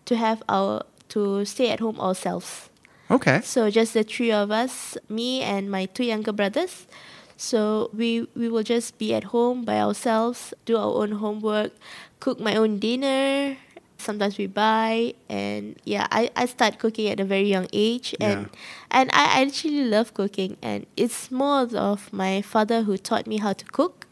to 0.05 0.15
have 0.15 0.41
our 0.49 0.83
to 1.09 1.45
stay 1.45 1.69
at 1.69 1.79
home 1.79 1.99
ourselves. 1.99 2.68
Okay 3.09 3.41
So 3.43 3.69
just 3.69 3.93
the 3.93 4.03
three 4.03 4.31
of 4.31 4.51
us, 4.51 4.97
me 5.09 5.41
and 5.41 5.69
my 5.71 5.85
two 5.85 6.03
younger 6.05 6.31
brothers. 6.31 6.87
So 7.37 7.89
we 7.93 8.27
we 8.35 8.49
will 8.49 8.63
just 8.63 8.97
be 8.99 9.13
at 9.13 9.25
home 9.35 9.63
by 9.65 9.79
ourselves, 9.79 10.53
do 10.65 10.77
our 10.77 10.93
own 11.01 11.13
homework, 11.23 11.71
cook 12.19 12.39
my 12.39 12.55
own 12.55 12.79
dinner. 12.79 13.57
Sometimes 13.97 14.37
we 14.37 14.47
buy 14.47 15.13
and 15.29 15.75
yeah, 15.83 16.07
I, 16.11 16.31
I 16.35 16.45
start 16.47 16.79
cooking 16.79 17.07
at 17.09 17.19
a 17.19 17.25
very 17.25 17.47
young 17.47 17.67
age 17.73 18.15
and 18.19 18.49
and 18.91 19.09
I 19.13 19.41
actually 19.43 19.83
love 19.85 20.13
cooking 20.13 20.57
and 20.61 20.85
it's 20.95 21.31
more 21.31 21.67
of 21.75 22.11
my 22.13 22.41
father 22.41 22.83
who 22.83 22.97
taught 22.97 23.27
me 23.27 23.37
how 23.39 23.53
to 23.53 23.65
cook. 23.65 24.07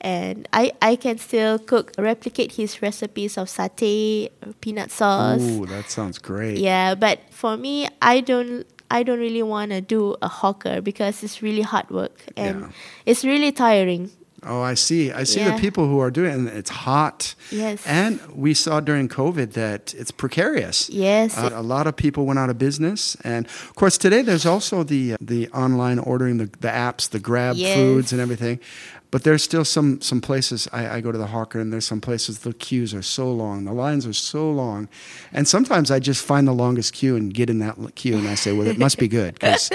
And 0.00 0.46
I, 0.52 0.72
I 0.80 0.96
can 0.96 1.18
still 1.18 1.58
cook 1.58 1.92
replicate 1.98 2.52
his 2.52 2.80
recipes 2.82 3.36
of 3.36 3.48
satay 3.48 4.30
peanut 4.60 4.90
sauce 4.90 5.40
Ooh, 5.42 5.66
that 5.66 5.90
sounds 5.90 6.18
great. 6.18 6.58
yeah 6.58 6.94
but 6.94 7.18
for 7.30 7.56
me 7.56 7.88
i 8.00 8.20
don't 8.20 8.64
i 8.90 9.02
don't 9.02 9.18
really 9.18 9.42
want 9.42 9.70
to 9.72 9.80
do 9.80 10.14
a 10.22 10.28
hawker 10.28 10.80
because 10.80 11.22
it's 11.24 11.42
really 11.42 11.62
hard 11.62 11.90
work 11.90 12.22
and 12.36 12.60
Yeah. 12.60 12.68
it's 13.06 13.24
really 13.24 13.52
tiring 13.52 14.10
Oh, 14.44 14.62
I 14.62 14.74
see. 14.74 15.10
I 15.10 15.24
see 15.24 15.40
Yeah. 15.40 15.56
the 15.56 15.60
people 15.60 15.88
who 15.88 15.98
are 15.98 16.12
doing 16.12 16.30
it, 16.30 16.34
and 16.38 16.48
it's 16.48 16.70
hot. 16.70 17.34
Yes. 17.50 17.82
And 17.84 18.20
we 18.32 18.54
saw 18.54 18.78
during 18.78 19.08
COVID 19.08 19.54
that 19.54 19.92
it's 19.98 20.12
precarious. 20.12 20.88
yes 20.88 21.36
Uh, 21.36 21.50
a 21.54 21.60
lot 21.60 21.88
of 21.88 21.96
people 21.96 22.24
went 22.24 22.38
out 22.38 22.48
of 22.48 22.56
business, 22.56 23.16
and 23.24 23.46
of 23.46 23.74
course 23.74 23.98
today 23.98 24.22
there's 24.22 24.46
also 24.46 24.84
the 24.84 25.16
the 25.20 25.48
online 25.48 25.98
ordering, 25.98 26.38
the, 26.38 26.48
the 26.60 26.68
apps, 26.68 27.08
the 27.10 27.18
Grab 27.18 27.56
Yes. 27.56 27.74
foods 27.74 28.12
and 28.12 28.20
everything. 28.20 28.60
But 29.10 29.24
there's 29.24 29.42
still 29.42 29.64
some 29.64 30.00
some 30.00 30.20
places. 30.20 30.68
I, 30.72 30.96
I 30.96 31.00
go 31.00 31.12
to 31.12 31.18
the 31.18 31.28
hawker, 31.28 31.58
and 31.60 31.72
there's 31.72 31.86
some 31.86 32.00
places 32.00 32.40
the 32.40 32.52
queues 32.52 32.92
are 32.92 33.02
so 33.02 33.32
long, 33.32 33.64
the 33.64 33.72
lines 33.72 34.06
are 34.06 34.12
so 34.12 34.50
long, 34.50 34.88
and 35.32 35.48
sometimes 35.48 35.90
I 35.90 35.98
just 35.98 36.24
find 36.24 36.46
the 36.46 36.52
longest 36.52 36.92
queue 36.92 37.16
and 37.16 37.32
get 37.32 37.48
in 37.48 37.58
that 37.60 37.76
queue, 37.94 38.18
and 38.18 38.28
I 38.28 38.34
say, 38.34 38.52
well, 38.52 38.66
it 38.66 38.78
must 38.78 38.98
be 38.98 39.08
good 39.08 39.34
because 39.34 39.70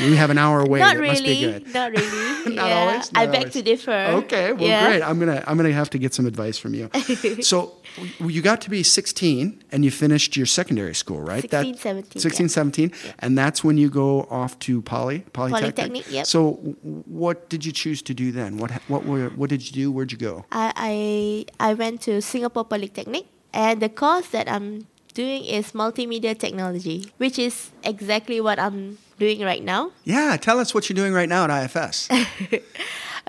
we 0.00 0.16
have 0.16 0.30
an 0.30 0.38
hour 0.38 0.64
wait. 0.66 0.80
not 0.80 0.96
it 0.96 1.00
must 1.06 1.22
be 1.24 1.28
really 1.30 1.52
good. 1.60 1.74
not 1.74 1.90
really 1.92 2.54
Not 2.56 2.66
yeah 2.68 2.78
always? 2.80 3.10
i 3.14 3.24
Not 3.24 3.32
beg 3.32 3.40
always. 3.40 3.52
to 3.54 3.62
differ 3.62 3.98
Okay, 4.18 4.52
well, 4.52 4.68
yeah. 4.68 4.86
great. 4.86 5.02
I'm 5.02 5.18
gonna 5.18 5.42
I'm 5.46 5.56
gonna 5.56 5.72
have 5.72 5.90
to 5.90 5.98
get 5.98 6.14
some 6.14 6.26
advice 6.26 6.56
from 6.58 6.74
you. 6.74 6.90
so 7.42 7.74
you 8.20 8.42
got 8.42 8.60
to 8.62 8.70
be 8.70 8.82
16 8.82 9.62
and 9.72 9.84
you 9.84 9.90
finished 9.90 10.36
your 10.36 10.46
secondary 10.46 10.94
school, 10.94 11.20
right? 11.20 11.42
16, 11.42 11.76
17, 11.76 12.20
16, 12.22 12.46
yeah. 12.46 12.48
17, 12.48 12.92
and 13.20 13.36
that's 13.36 13.62
when 13.64 13.76
you 13.78 13.88
go 13.90 14.22
off 14.30 14.58
to 14.60 14.82
poly 14.82 15.20
polytechnic. 15.32 15.74
Polytechnic, 15.76 16.12
yep. 16.12 16.26
So 16.26 16.52
what 17.06 17.48
did 17.48 17.64
you 17.66 17.72
choose 17.72 18.00
to 18.02 18.14
do 18.14 18.32
then? 18.32 18.56
What 18.58 18.70
what 18.88 19.04
were 19.04 19.28
what 19.30 19.50
did 19.50 19.62
you 19.66 19.72
do? 19.72 19.92
Where'd 19.92 20.12
you 20.12 20.18
go? 20.18 20.44
I, 20.52 20.72
I 21.60 21.70
I 21.70 21.74
went 21.74 22.00
to 22.02 22.20
Singapore 22.22 22.64
Polytechnic, 22.64 23.26
and 23.52 23.80
the 23.82 23.88
course 23.88 24.28
that 24.28 24.48
I'm 24.50 24.86
doing 25.14 25.44
is 25.44 25.72
multimedia 25.72 26.36
technology, 26.38 27.10
which 27.18 27.38
is 27.38 27.70
exactly 27.84 28.40
what 28.40 28.58
I'm 28.58 28.98
doing 29.18 29.40
right 29.40 29.62
now. 29.62 29.90
Yeah, 30.04 30.36
tell 30.36 30.58
us 30.60 30.74
what 30.74 30.88
you're 30.88 30.94
doing 30.94 31.12
right 31.12 31.28
now 31.28 31.44
at 31.44 31.74
IFS. 31.74 32.08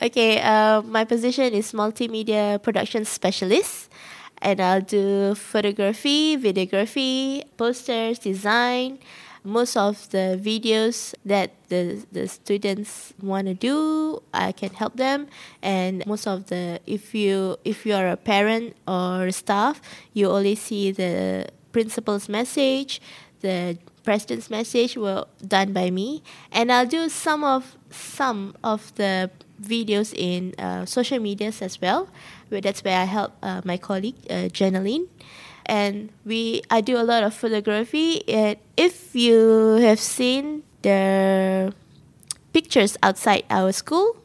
Okay, 0.01 0.39
uh, 0.39 0.81
my 0.83 1.03
position 1.03 1.51
is 1.51 1.73
multimedia 1.73 2.63
production 2.63 3.03
specialist, 3.03 3.91
and 4.41 4.61
I'll 4.61 4.79
do 4.79 5.35
photography, 5.35 6.37
videography, 6.37 7.43
posters, 7.57 8.17
design. 8.17 8.99
Most 9.43 9.75
of 9.75 10.09
the 10.11 10.39
videos 10.41 11.15
that 11.25 11.51
the, 11.67 12.05
the 12.13 12.29
students 12.29 13.13
want 13.21 13.47
to 13.47 13.53
do, 13.53 14.23
I 14.33 14.53
can 14.53 14.69
help 14.69 14.95
them. 14.95 15.27
And 15.61 16.05
most 16.07 16.27
of 16.27 16.47
the, 16.47 16.79
if 16.87 17.13
you 17.13 17.57
if 17.65 17.85
you 17.85 17.93
are 17.93 18.07
a 18.07 18.17
parent 18.17 18.77
or 18.87 19.31
staff, 19.31 19.81
you 20.13 20.29
only 20.29 20.55
see 20.55 20.91
the 20.91 21.49
principal's 21.73 22.29
message, 22.29 23.01
the 23.41 23.77
president's 24.09 24.49
message 24.49 24.97
were 24.97 25.23
done 25.45 25.71
by 25.71 25.91
me, 25.91 26.23
and 26.51 26.71
I'll 26.71 26.89
do 26.89 27.09
some 27.09 27.43
of 27.43 27.77
some 27.91 28.55
of 28.63 28.89
the 28.95 29.29
videos 29.61 30.17
in 30.17 30.57
uh, 30.57 30.89
social 30.89 31.19
medias 31.19 31.61
as 31.61 31.79
well. 31.79 32.09
Where 32.49 32.59
that's 32.59 32.83
where 32.83 32.97
I 32.97 33.03
help 33.05 33.33
uh, 33.43 33.61
my 33.63 33.77
colleague 33.77 34.17
uh, 34.27 34.49
and 35.67 36.09
we 36.25 36.63
I 36.71 36.81
do 36.81 36.97
a 36.97 37.05
lot 37.05 37.21
of 37.21 37.35
photography. 37.35 38.27
And 38.27 38.57
if 38.75 39.13
you 39.13 39.77
have 39.85 39.99
seen 39.99 40.63
the 40.81 41.71
pictures 42.51 42.97
outside 43.03 43.45
our 43.51 43.71
school, 43.71 44.17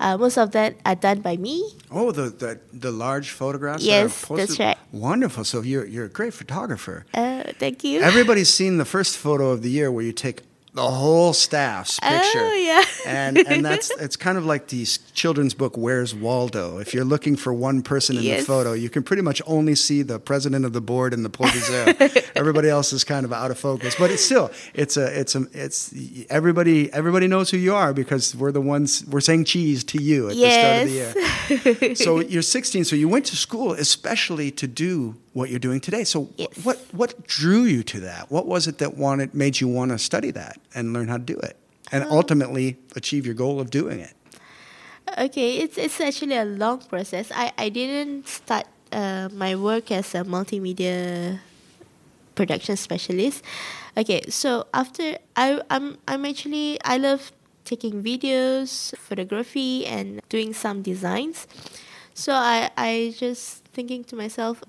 uh, 0.00 0.16
most 0.16 0.38
of 0.38 0.52
that 0.52 0.76
are 0.84 0.94
done 0.94 1.20
by 1.20 1.36
me. 1.36 1.72
oh, 1.90 2.12
the, 2.12 2.30
the 2.30 2.60
the 2.72 2.90
large 2.90 3.30
photographs. 3.30 3.84
that 3.84 3.90
are 3.90 4.02
Yes, 4.02 4.24
that's 4.24 4.58
right. 4.58 4.78
Wonderful. 4.92 5.44
So 5.44 5.62
you're 5.62 5.86
you're 5.86 6.06
a 6.06 6.08
great 6.08 6.34
photographer. 6.34 7.04
Uh, 7.14 7.44
thank 7.58 7.84
you. 7.84 8.00
Everybody's 8.00 8.52
seen 8.52 8.78
the 8.78 8.84
first 8.84 9.16
photo 9.18 9.50
of 9.50 9.62
the 9.62 9.70
year 9.70 9.90
where 9.90 10.04
you 10.04 10.12
take 10.12 10.42
the 10.78 10.88
whole 10.88 11.32
staff's 11.32 11.98
oh, 12.02 12.08
picture. 12.08 12.38
Oh, 12.40 12.52
yeah. 12.54 12.84
and 13.04 13.36
and 13.36 13.64
that's 13.64 13.90
it's 13.98 14.16
kind 14.16 14.38
of 14.38 14.46
like 14.46 14.68
the 14.68 14.84
children's 15.12 15.52
book 15.52 15.76
Where's 15.76 16.14
Waldo? 16.14 16.78
If 16.78 16.94
you're 16.94 17.04
looking 17.04 17.34
for 17.34 17.52
one 17.52 17.82
person 17.82 18.16
in 18.16 18.22
the 18.22 18.40
photo, 18.42 18.74
you 18.74 18.88
can 18.88 19.02
pretty 19.02 19.22
much 19.22 19.42
only 19.46 19.74
see 19.74 20.02
the 20.02 20.20
president 20.20 20.64
of 20.64 20.72
the 20.72 20.80
board 20.80 21.12
and 21.12 21.24
the 21.24 21.30
proviseur. 21.30 22.30
everybody 22.36 22.68
else 22.68 22.92
is 22.92 23.02
kind 23.02 23.24
of 23.24 23.32
out 23.32 23.50
of 23.50 23.58
focus. 23.58 23.96
But 23.98 24.12
it's 24.12 24.24
still 24.24 24.52
it's 24.72 24.96
a 24.96 25.20
it's 25.20 25.34
a 25.34 25.46
it's 25.52 25.92
everybody 26.30 26.92
everybody 26.92 27.26
knows 27.26 27.50
who 27.50 27.56
you 27.56 27.74
are 27.74 27.92
because 27.92 28.36
we're 28.36 28.52
the 28.52 28.60
ones 28.60 29.04
we're 29.06 29.20
saying 29.20 29.46
cheese 29.46 29.82
to 29.84 30.00
you 30.00 30.28
at 30.30 30.36
the 30.36 30.50
start 30.50 30.82
of 30.82 31.78
the 31.78 31.84
year. 31.84 31.94
so 31.96 32.20
you're 32.32 32.42
16, 32.42 32.84
so 32.84 32.94
you 32.94 33.08
went 33.08 33.26
to 33.26 33.36
school 33.36 33.72
especially 33.72 34.52
to 34.52 34.68
do 34.68 35.16
what 35.32 35.50
you're 35.50 35.58
doing 35.58 35.80
today. 35.80 36.04
So 36.04 36.28
Yes. 36.36 36.64
what 36.64 36.78
what 36.92 37.26
drew 37.26 37.62
you 37.62 37.82
to 37.84 38.00
that? 38.00 38.30
What 38.30 38.46
was 38.46 38.68
it 38.68 38.78
that 38.78 38.96
wanted 38.96 39.34
made 39.34 39.60
you 39.60 39.68
want 39.68 39.90
to 39.90 39.98
study 39.98 40.30
that 40.32 40.60
and 40.74 40.92
learn 40.92 41.08
how 41.08 41.16
to 41.16 41.24
do 41.24 41.38
it, 41.38 41.56
and 41.92 42.04
Um, 42.04 42.12
ultimately 42.12 42.76
achieve 42.96 43.24
your 43.24 43.34
goal 43.34 43.60
of 43.60 43.70
doing 43.70 44.00
it? 44.00 44.14
Okay, 45.16 45.58
it's 45.64 45.78
it's 45.78 46.00
actually 46.00 46.36
a 46.36 46.44
long 46.44 46.84
process. 46.84 47.32
I, 47.32 47.52
I 47.56 47.68
didn't 47.72 48.28
start 48.28 48.66
uh, 48.92 49.28
my 49.32 49.56
work 49.56 49.90
as 49.90 50.14
a 50.14 50.22
multimedia 50.22 51.40
production 52.36 52.76
specialist. 52.76 53.42
Okay, 53.96 54.22
so 54.28 54.68
after 54.72 55.16
I 55.34 55.60
I'm 55.70 55.96
I'm 56.06 56.24
actually 56.28 56.78
I 56.84 56.98
love 57.00 57.32
taking 57.64 58.04
videos, 58.04 58.96
photography, 58.96 59.84
and 59.86 60.20
doing 60.28 60.52
some 60.52 60.82
designs. 60.82 61.48
So 62.14 62.32
I 62.32 62.70
I 62.76 63.14
just 63.16 63.64
thinking 63.72 64.04
to 64.12 64.16
myself, 64.16 64.62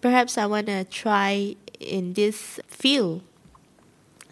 perhaps 0.00 0.36
I 0.36 0.46
wanna 0.46 0.84
try 0.88 1.56
in 1.78 2.14
this 2.14 2.58
field. 2.66 3.22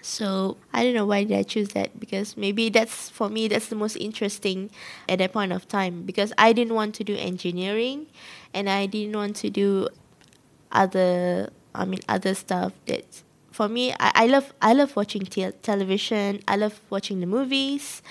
So 0.03 0.57
I 0.73 0.83
don't 0.85 0.95
know 0.95 1.07
why 1.07 1.25
did 1.25 1.37
I 1.37 1.43
choose 1.43 1.69
that 1.71 1.99
because 2.01 2.37
maybe 2.37 2.71
that's 2.71 3.11
for 3.11 3.29
me 3.29 3.49
that's 3.49 3.69
the 3.69 3.77
most 3.77 3.97
interesting 3.97 4.71
at 5.09 5.19
that 5.19 5.33
point 5.33 5.53
of 5.53 5.69
time 5.69 6.03
because 6.03 6.33
I 6.39 6.53
didn't 6.53 6.75
want 6.75 6.95
to 6.97 7.05
do 7.05 7.17
engineering 7.17 8.07
and 8.55 8.69
I 8.71 8.87
didn't 8.87 9.15
want 9.17 9.37
to 9.37 9.51
do 9.51 9.89
other 10.73 11.51
I 11.75 11.85
mean 11.85 12.01
other 12.09 12.35
stuff 12.35 12.73
that 12.87 13.05
for 13.51 13.69
me 13.69 13.93
I, 14.01 14.13
I 14.15 14.27
love 14.27 14.53
I 14.63 14.73
love 14.73 14.97
watching 14.97 15.23
te- 15.25 15.53
television 15.63 16.41
I 16.49 16.57
love 16.57 16.81
watching 16.91 17.21
the 17.21 17.27
movies 17.27 18.03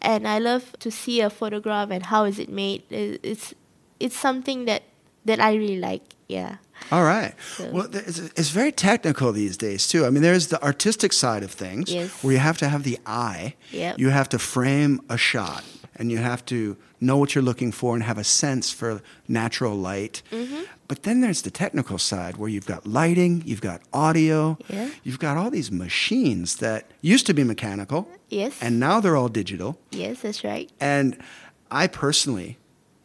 and 0.00 0.28
I 0.28 0.38
love 0.38 0.72
to 0.80 0.90
see 0.90 1.20
a 1.20 1.30
photograph 1.30 1.90
and 1.90 2.06
how 2.06 2.24
is 2.24 2.38
it 2.38 2.48
made. 2.48 2.82
It's 2.90 3.54
it's 3.98 4.16
something 4.16 4.64
that 4.66 4.82
that 5.24 5.40
I 5.40 5.54
really 5.54 5.78
like 5.78 6.02
yeah 6.28 6.56
All 6.90 7.04
right. 7.04 7.34
So- 7.56 7.70
Well, 7.70 7.88
it's, 7.92 8.18
it's 8.18 8.50
very 8.50 8.72
technical 8.72 9.32
these 9.32 9.56
days 9.56 9.86
too. 9.88 10.06
I 10.06 10.10
mean, 10.10 10.22
there's 10.22 10.46
the 10.48 10.62
artistic 10.62 11.12
side 11.12 11.42
of 11.42 11.50
things 11.52 11.92
Yes. 11.92 12.10
where 12.22 12.32
you 12.32 12.38
have 12.40 12.58
to 12.58 12.68
have 12.68 12.82
the 12.82 12.98
eye. 13.06 13.54
Yep. 13.72 13.98
You 13.98 14.08
have 14.10 14.28
to 14.30 14.38
frame 14.38 15.00
a 15.08 15.16
shot, 15.18 15.64
and 15.96 16.10
you 16.10 16.18
have 16.18 16.44
to 16.46 16.76
know 17.00 17.16
what 17.16 17.34
you're 17.34 17.44
looking 17.44 17.72
for 17.72 17.94
and 17.94 18.02
have 18.04 18.18
a 18.18 18.24
sense 18.24 18.70
for 18.72 19.00
natural 19.28 19.76
light. 19.76 20.22
Mm-hmm. 20.32 20.62
But 20.88 21.02
then 21.02 21.20
there's 21.20 21.42
the 21.42 21.50
technical 21.50 21.98
side 21.98 22.36
where 22.38 22.48
you've 22.48 22.66
got 22.66 22.86
lighting, 22.86 23.42
you've 23.44 23.60
got 23.60 23.82
audio, 23.92 24.56
Yeah. 24.68 24.88
you've 25.04 25.18
got 25.18 25.36
all 25.36 25.50
these 25.50 25.70
machines 25.70 26.56
that 26.56 26.90
used 27.02 27.26
to 27.26 27.34
be 27.34 27.44
mechanical, 27.44 28.08
yes 28.30 28.54
and 28.60 28.80
now 28.80 28.98
they're 29.00 29.16
all 29.16 29.28
digital. 29.28 29.78
yes 29.90 30.20
that's 30.22 30.42
right 30.44 30.70
And 30.80 31.16
I 31.70 31.86
personally 31.86 32.56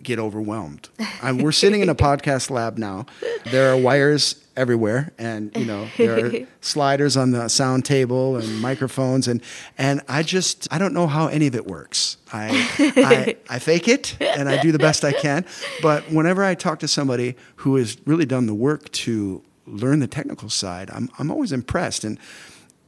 get 0.03 0.19
overwhelmed. 0.19 0.89
I, 1.21 1.31
we're 1.31 1.51
sitting 1.51 1.81
in 1.81 1.89
a 1.89 1.95
podcast 1.95 2.49
lab 2.49 2.77
now. 2.77 3.05
There 3.45 3.71
are 3.73 3.77
wires 3.77 4.43
everywhere, 4.55 5.11
and 5.17 5.55
you 5.55 5.65
know 5.65 5.87
there 5.97 6.25
are 6.25 6.31
sliders 6.61 7.17
on 7.17 7.31
the 7.31 7.47
sound 7.47 7.85
table 7.85 8.37
and 8.37 8.61
microphones, 8.61 9.27
and 9.27 9.41
and 9.77 10.01
I 10.07 10.23
just 10.23 10.67
I 10.71 10.77
don't 10.77 10.93
know 10.93 11.07
how 11.07 11.27
any 11.27 11.47
of 11.47 11.55
it 11.55 11.65
works. 11.65 12.17
I 12.31 12.49
I, 12.97 13.37
I 13.49 13.59
fake 13.59 13.87
it 13.87 14.17
and 14.19 14.49
I 14.49 14.61
do 14.61 14.71
the 14.71 14.79
best 14.79 15.03
I 15.03 15.13
can, 15.13 15.45
but 15.81 16.03
whenever 16.11 16.43
I 16.43 16.55
talk 16.55 16.79
to 16.79 16.87
somebody 16.87 17.35
who 17.57 17.75
has 17.77 17.97
really 18.05 18.25
done 18.25 18.45
the 18.45 18.53
work 18.53 18.91
to 18.91 19.41
learn 19.65 19.99
the 19.99 20.07
technical 20.07 20.49
side, 20.49 20.89
I'm 20.91 21.09
I'm 21.17 21.31
always 21.31 21.51
impressed 21.51 22.03
and. 22.03 22.19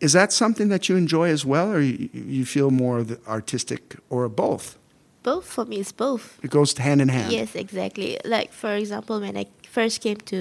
Is 0.01 0.11
that 0.11 0.33
something 0.33 0.67
that 0.67 0.89
you 0.89 0.97
enjoy 0.97 1.29
as 1.29 1.45
well, 1.45 1.71
or 1.71 1.79
you, 1.79 2.09
you 2.11 2.45
feel 2.45 2.69
more 2.69 3.01
the 3.01 3.17
artistic, 3.27 3.95
or 4.09 4.27
both? 4.27 4.77
Both 5.25 5.45
for 5.49 5.65
me 5.65 5.81
it's 5.81 5.91
both 5.91 6.37
It 6.45 6.51
goes 6.53 6.77
hand 6.77 7.01
in 7.01 7.09
hand. 7.09 7.33
Yes, 7.33 7.55
exactly. 7.57 8.21
Like 8.23 8.53
for 8.53 8.77
example, 8.77 9.19
when 9.19 9.35
I 9.35 9.45
first 9.65 9.99
came 10.05 10.21
to 10.31 10.39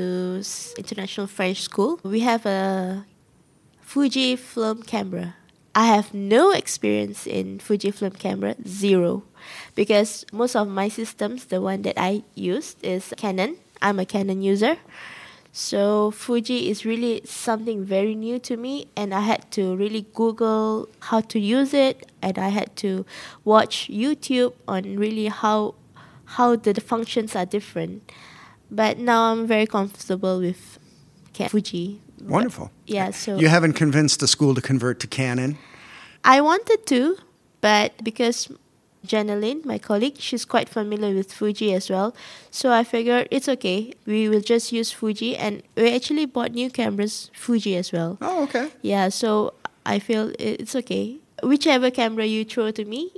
international 0.77 1.27
French 1.27 1.63
school, 1.65 1.99
we 2.05 2.21
have 2.21 2.45
a 2.47 3.05
Fuji 3.81 4.37
film 4.37 4.83
camera. 4.85 5.35
I 5.75 5.87
have 5.87 6.15
no 6.15 6.53
experience 6.53 7.27
in 7.27 7.59
Fuji 7.59 7.91
film 7.91 8.13
camera, 8.13 8.55
zero, 8.69 9.25
because 9.75 10.25
most 10.31 10.55
of 10.55 10.69
my 10.69 10.89
systems, 10.89 11.47
the 11.47 11.61
one 11.61 11.83
that 11.83 11.99
I 11.99 12.23
used 12.37 12.79
is 12.85 13.13
Canon. 13.17 13.57
I'm 13.83 13.99
a 13.99 14.07
Canon 14.07 14.41
user. 14.43 14.77
So 15.57 16.11
Fuji 16.11 16.69
is 16.69 16.85
really 16.85 17.21
something 17.25 17.85
very 17.85 18.17
new 18.17 18.41
to 18.41 18.57
me 18.57 18.89
and 18.97 19.15
I 19.15 19.21
had 19.21 19.53
to 19.53 19.77
really 19.77 20.05
Google 20.13 20.89
how 20.99 21.21
to 21.21 21.39
use 21.39 21.73
it 21.73 22.11
and 22.21 22.37
I 22.41 22.49
had 22.49 22.75
to 22.79 23.07
watch 23.45 23.89
YouTube 23.89 24.53
on 24.67 24.97
really 24.97 25.29
how 25.29 25.77
how 26.25 26.57
the, 26.57 26.73
the 26.73 26.81
functions 26.81 27.37
are 27.37 27.47
different. 27.47 28.11
But 28.69 28.99
now 28.99 29.31
I'm 29.31 29.47
very 29.47 29.69
comfortable 29.69 30.41
with 30.41 30.81
Ca- 31.37 31.51
Fuji. 31.51 32.01
Wonderful. 32.25 32.73
Yeah, 32.89 33.13
so 33.13 33.37
You 33.39 33.47
haven't 33.47 33.75
convinced 33.75 34.19
the 34.19 34.27
school 34.27 34.57
to 34.57 34.61
convert 34.61 34.99
to 35.01 35.07
Canon. 35.07 35.57
I 36.25 36.41
wanted 36.41 36.85
to, 36.87 37.17
but 37.61 37.93
because 38.03 38.51
Janeline, 39.07 39.65
my 39.65 39.79
colleague, 39.79 40.17
she's 40.19 40.45
quite 40.45 40.69
familiar 40.69 41.15
with 41.15 41.33
Fuji 41.33 41.73
as 41.75 41.91
well. 41.91 42.15
So 42.51 42.71
I 42.73 42.85
figured 42.85 43.29
it's 43.31 43.49
okay. 43.49 43.93
We 44.07 44.29
will 44.29 44.41
just 44.41 44.73
use 44.73 44.91
Fuji, 44.93 45.37
and 45.37 45.63
we 45.77 45.95
actually 45.95 46.27
bought 46.27 46.53
new 46.53 46.71
cameras, 46.71 47.31
Fuji 47.35 47.77
as 47.77 47.93
well. 47.93 48.19
Oh, 48.21 48.45
okay. 48.45 48.71
Yeah, 48.83 49.09
so 49.11 49.55
I 49.87 49.99
feel 49.99 50.33
it's 50.39 50.75
okay. 50.77 51.19
Whichever 51.43 51.91
camera 51.91 52.25
you 52.25 52.45
throw 52.45 52.71
to 52.71 52.85
me, 52.85 53.11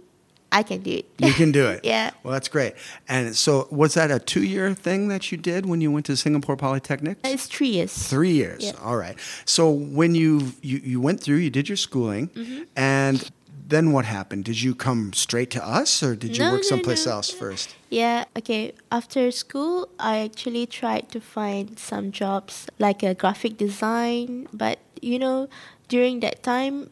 I 0.52 0.62
can 0.62 0.80
do 0.82 0.90
it. 0.92 1.06
You 1.18 1.32
can 1.32 1.52
do 1.52 1.66
it. 1.74 1.84
Yeah. 1.84 2.12
Well, 2.22 2.32
that's 2.32 2.48
great. 2.48 2.74
And 3.08 3.34
so, 3.36 3.66
was 3.70 3.94
that 3.94 4.10
a 4.10 4.18
two-year 4.18 4.74
thing 4.74 5.08
that 5.08 5.30
you 5.30 5.36
did 5.38 5.66
when 5.66 5.80
you 5.80 5.90
went 5.92 6.06
to 6.06 6.16
Singapore 6.16 6.56
Polytechnic? 6.56 7.18
It's 7.24 7.46
three 7.46 7.68
years. 7.68 7.92
Three 7.92 8.30
years. 8.32 8.64
Yeah. 8.64 8.72
All 8.82 8.96
right. 8.96 9.18
So 9.44 9.70
when 9.70 10.14
you, 10.14 10.52
you 10.62 10.78
you 10.82 11.00
went 11.00 11.20
through, 11.20 11.36
you 11.38 11.50
did 11.50 11.68
your 11.68 11.76
schooling, 11.76 12.28
Mm-hmm. 12.28 12.62
and 12.76 13.30
then 13.68 13.92
what 13.92 14.04
happened? 14.04 14.44
Did 14.44 14.62
you 14.62 14.74
come 14.74 15.12
straight 15.12 15.50
to 15.50 15.66
us, 15.66 16.02
or 16.02 16.14
did 16.14 16.36
you 16.36 16.44
No, 16.44 16.52
work 16.52 16.64
someplace 16.64 17.04
no. 17.06 17.12
else 17.12 17.30
first? 17.30 17.74
Yeah, 17.90 18.24
okay. 18.38 18.72
After 18.92 19.30
school, 19.30 19.88
I 19.98 20.18
actually 20.18 20.66
tried 20.66 21.10
to 21.10 21.20
find 21.20 21.78
some 21.78 22.12
jobs 22.12 22.66
like 22.78 23.02
a 23.02 23.14
graphic 23.14 23.56
design, 23.58 24.46
but 24.52 24.78
you 25.02 25.18
know, 25.18 25.48
during 25.88 26.20
that 26.20 26.42
time 26.42 26.90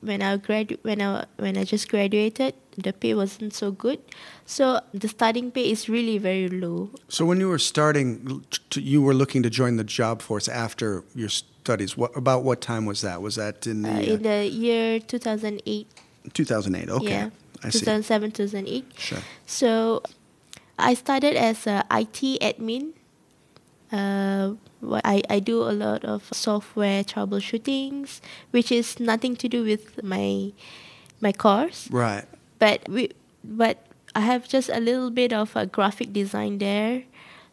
when 0.00 0.20
I 0.22 0.36
gradu- 0.36 0.78
when 0.82 1.00
I 1.00 1.24
when 1.38 1.56
I 1.56 1.64
just 1.64 1.88
graduated, 1.88 2.54
the 2.76 2.92
pay 2.92 3.14
wasn't 3.14 3.54
so 3.54 3.70
good. 3.70 3.98
So 4.44 4.80
the 4.92 5.08
starting 5.08 5.50
pay 5.50 5.70
is 5.70 5.88
really 5.88 6.18
very 6.18 6.48
low. 6.48 6.90
So 7.08 7.24
when 7.24 7.40
you 7.40 7.48
were 7.48 7.58
starting, 7.58 8.44
to, 8.70 8.80
you 8.80 9.00
were 9.02 9.14
looking 9.14 9.42
to 9.42 9.50
join 9.50 9.76
the 9.76 9.84
job 9.84 10.22
force 10.22 10.48
after 10.48 11.04
your 11.14 11.28
studies. 11.30 11.96
What 11.96 12.16
about 12.16 12.44
what 12.44 12.60
time 12.60 12.84
was 12.84 13.00
that? 13.00 13.22
Was 13.22 13.36
that 13.36 13.66
in 13.66 13.82
the 13.82 13.90
Uh, 13.90 14.14
in 14.14 14.22
the 14.22 14.46
year 14.46 15.00
2008, 15.00 15.86
uh, 15.86 16.02
2008? 16.32 16.88
Okay, 16.88 17.08
yeah, 17.08 17.30
I 17.62 17.70
see. 17.70 17.80
2007, 17.80 18.32
2008. 18.32 18.84
Sure. 18.96 19.18
So 19.46 20.02
I 20.78 20.94
started 20.94 21.36
as 21.36 21.66
a 21.66 21.84
IT 21.90 22.40
admin. 22.40 22.92
Uh, 23.92 24.54
I, 25.04 25.22
I 25.30 25.38
do 25.38 25.62
a 25.62 25.72
lot 25.72 26.04
of 26.04 26.28
software 26.32 27.04
troubleshootings, 27.04 28.20
which 28.50 28.72
is 28.72 28.98
nothing 29.00 29.36
to 29.36 29.48
do 29.48 29.62
with 29.64 30.02
my 30.02 30.52
my 31.20 31.32
course. 31.32 31.88
Right. 31.90 32.24
But 32.58 32.88
we 32.88 33.10
but 33.44 33.86
I 34.14 34.20
have 34.20 34.48
just 34.48 34.68
a 34.68 34.80
little 34.80 35.10
bit 35.10 35.32
of 35.32 35.54
a 35.56 35.66
graphic 35.66 36.12
design 36.12 36.58
there. 36.58 37.04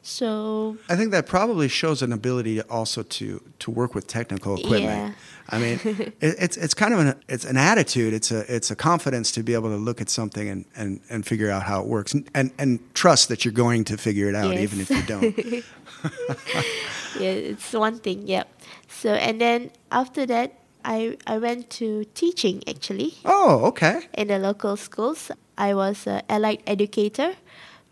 So 0.06 0.78
I 0.90 0.98
think 0.98 1.12
that 1.12 1.28
probably 1.28 1.70
shows 1.70 2.02
an 2.02 2.12
ability 2.12 2.62
also 2.64 3.04
to 3.04 3.42
to 3.60 3.72
work 3.72 3.96
with 3.96 4.06
technical 4.06 4.56
equipment. 4.58 4.84
Yeah. 4.84 5.12
I 5.50 5.60
mean, 5.60 5.80
it, 6.20 6.36
it's 6.40 6.58
it's 6.58 6.74
kind 6.74 6.94
of 6.94 7.00
an 7.00 7.16
it's 7.30 7.46
an 7.46 7.56
attitude. 7.56 8.14
It's 8.14 8.30
a 8.30 8.44
it's 8.54 8.70
a 8.70 8.76
confidence 8.76 9.32
to 9.32 9.44
be 9.44 9.54
able 9.54 9.70
to 9.70 9.78
look 9.78 10.02
at 10.02 10.10
something 10.10 10.50
and, 10.50 10.66
and, 10.76 11.00
and 11.10 11.26
figure 11.26 11.50
out 11.50 11.64
how 11.64 11.80
it 11.80 11.88
works 11.88 12.14
and, 12.14 12.30
and 12.36 12.52
and 12.60 12.80
trust 12.94 13.30
that 13.30 13.46
you're 13.46 13.54
going 13.54 13.86
to 13.86 13.98
figure 13.98 14.28
it 14.28 14.36
out 14.36 14.52
Yes. 14.54 14.62
even 14.62 14.82
if 14.82 14.90
you 14.90 15.04
don't. 15.04 15.38
yeah, 17.20 17.32
it's 17.32 17.72
one 17.74 18.00
thing. 18.00 18.28
Yep. 18.28 18.48
So 18.90 19.14
and 19.14 19.40
then 19.40 19.72
after 19.90 20.26
that, 20.26 20.60
I 20.84 21.18
I 21.26 21.38
went 21.38 21.70
to 21.80 22.04
teaching 22.14 22.62
actually. 22.68 23.14
oh, 23.24 23.66
okay. 23.68 24.02
in 24.14 24.28
the 24.28 24.38
local 24.38 24.76
schools. 24.76 25.32
I 25.58 25.74
was 25.76 26.08
an 26.08 26.24
allied 26.28 26.62
educator, 26.68 27.36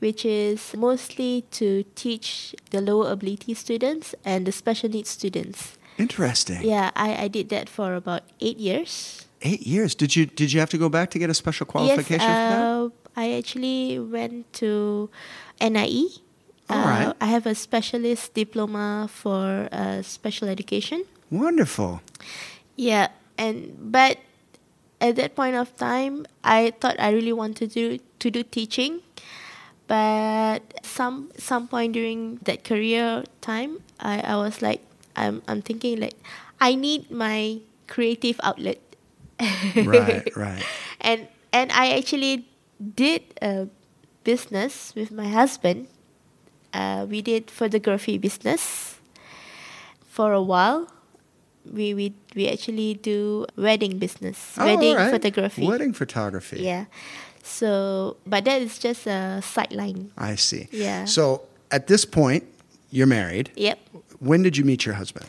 which 0.02 0.26
is 0.26 0.74
mostly 0.76 1.46
to 1.52 1.84
teach 1.94 2.56
the 2.72 2.82
lower 2.82 3.12
ability 3.12 3.54
students 3.54 4.16
and 4.26 4.46
the 4.46 4.52
special 4.52 4.90
needs 4.90 5.10
students. 5.10 5.78
Interesting. 5.98 6.64
Yeah, 6.64 6.90
I, 6.96 7.26
I 7.26 7.28
did 7.28 7.50
that 7.50 7.70
for 7.70 7.94
about 7.94 8.24
eight 8.42 8.58
years. 8.58 9.28
Eight 9.44 9.62
years. 9.62 9.94
Did 9.94 10.16
you 10.16 10.26
did 10.26 10.52
you 10.52 10.60
have 10.60 10.70
to 10.72 10.78
go 10.78 10.90
back 10.90 11.12
to 11.12 11.20
get 11.20 11.30
a 11.30 11.34
special 11.34 11.66
qualification 11.66 12.26
yes, 12.26 12.50
for 12.50 12.56
that? 12.56 12.62
uh, 12.62 12.90
I 13.16 13.38
actually 13.38 14.00
went 14.00 14.52
to 14.62 15.10
NIE. 15.62 16.10
All 16.70 16.86
right. 16.86 17.08
Uh, 17.08 17.14
I 17.22 17.28
have 17.28 17.46
a 17.46 17.54
specialist 17.54 18.34
diploma 18.34 19.10
for 19.12 19.68
uh, 19.72 20.02
special 20.02 20.48
education. 20.48 21.06
Wonderful. 21.30 22.02
Yeah, 22.76 23.10
and 23.38 23.76
but 23.78 24.18
at 25.02 25.16
that 25.18 25.36
point 25.36 25.56
of 25.56 25.76
time, 25.78 26.26
I 26.44 26.74
thought 26.80 26.96
I 27.00 27.12
really 27.12 27.34
wanted 27.34 27.72
to 27.74 28.00
to 28.20 28.32
do 28.32 28.44
teaching, 28.44 29.02
but 29.92 30.64
some 30.88 31.28
some 31.36 31.68
point 31.68 31.92
during 31.92 32.40
that 32.48 32.64
career 32.64 33.28
time, 33.44 33.84
I, 34.00 34.24
I 34.24 34.36
was 34.40 34.64
like, 34.64 34.80
I'm 35.20 35.44
I'm 35.52 35.60
thinking 35.62 36.00
like, 36.00 36.16
I 36.64 36.76
need 36.80 37.12
my 37.12 37.60
creative 37.92 38.40
outlet. 38.40 38.80
Right, 39.76 40.24
right. 40.40 40.64
And 41.04 41.28
and 41.52 41.76
I 41.76 41.92
actually 42.00 42.48
did 42.80 43.36
a 43.44 43.68
business 44.24 44.96
with 44.96 45.12
my 45.12 45.28
husband. 45.28 45.92
Uh, 46.72 47.04
we 47.04 47.20
did 47.20 47.52
photography 47.52 48.16
business 48.16 48.96
for 50.08 50.32
a 50.32 50.42
while. 50.42 50.88
We 51.68 51.92
we 51.94 52.16
we 52.32 52.48
actually 52.48 52.96
do 52.96 53.44
wedding 53.60 54.00
business, 54.00 54.56
Oh, 54.56 54.64
wedding 54.72 54.96
right. 54.96 55.12
photography. 55.12 55.68
Wedding 55.68 55.92
photography. 55.92 56.64
Yeah. 56.64 56.86
So, 57.44 58.18
but 58.26 58.46
that 58.46 58.62
is 58.62 58.78
just 58.80 59.08
a 59.08 59.42
sideline. 59.42 60.12
I 60.18 60.36
see. 60.36 60.68
Yeah. 60.72 61.06
So 61.06 61.42
at 61.72 61.88
this 61.88 62.06
point, 62.06 62.44
you're 62.92 63.08
married. 63.08 63.52
Yep. 63.56 63.80
When 64.20 64.44
did 64.44 64.58
you 64.58 64.64
meet 64.66 64.86
your 64.86 64.96
husband? 64.96 65.26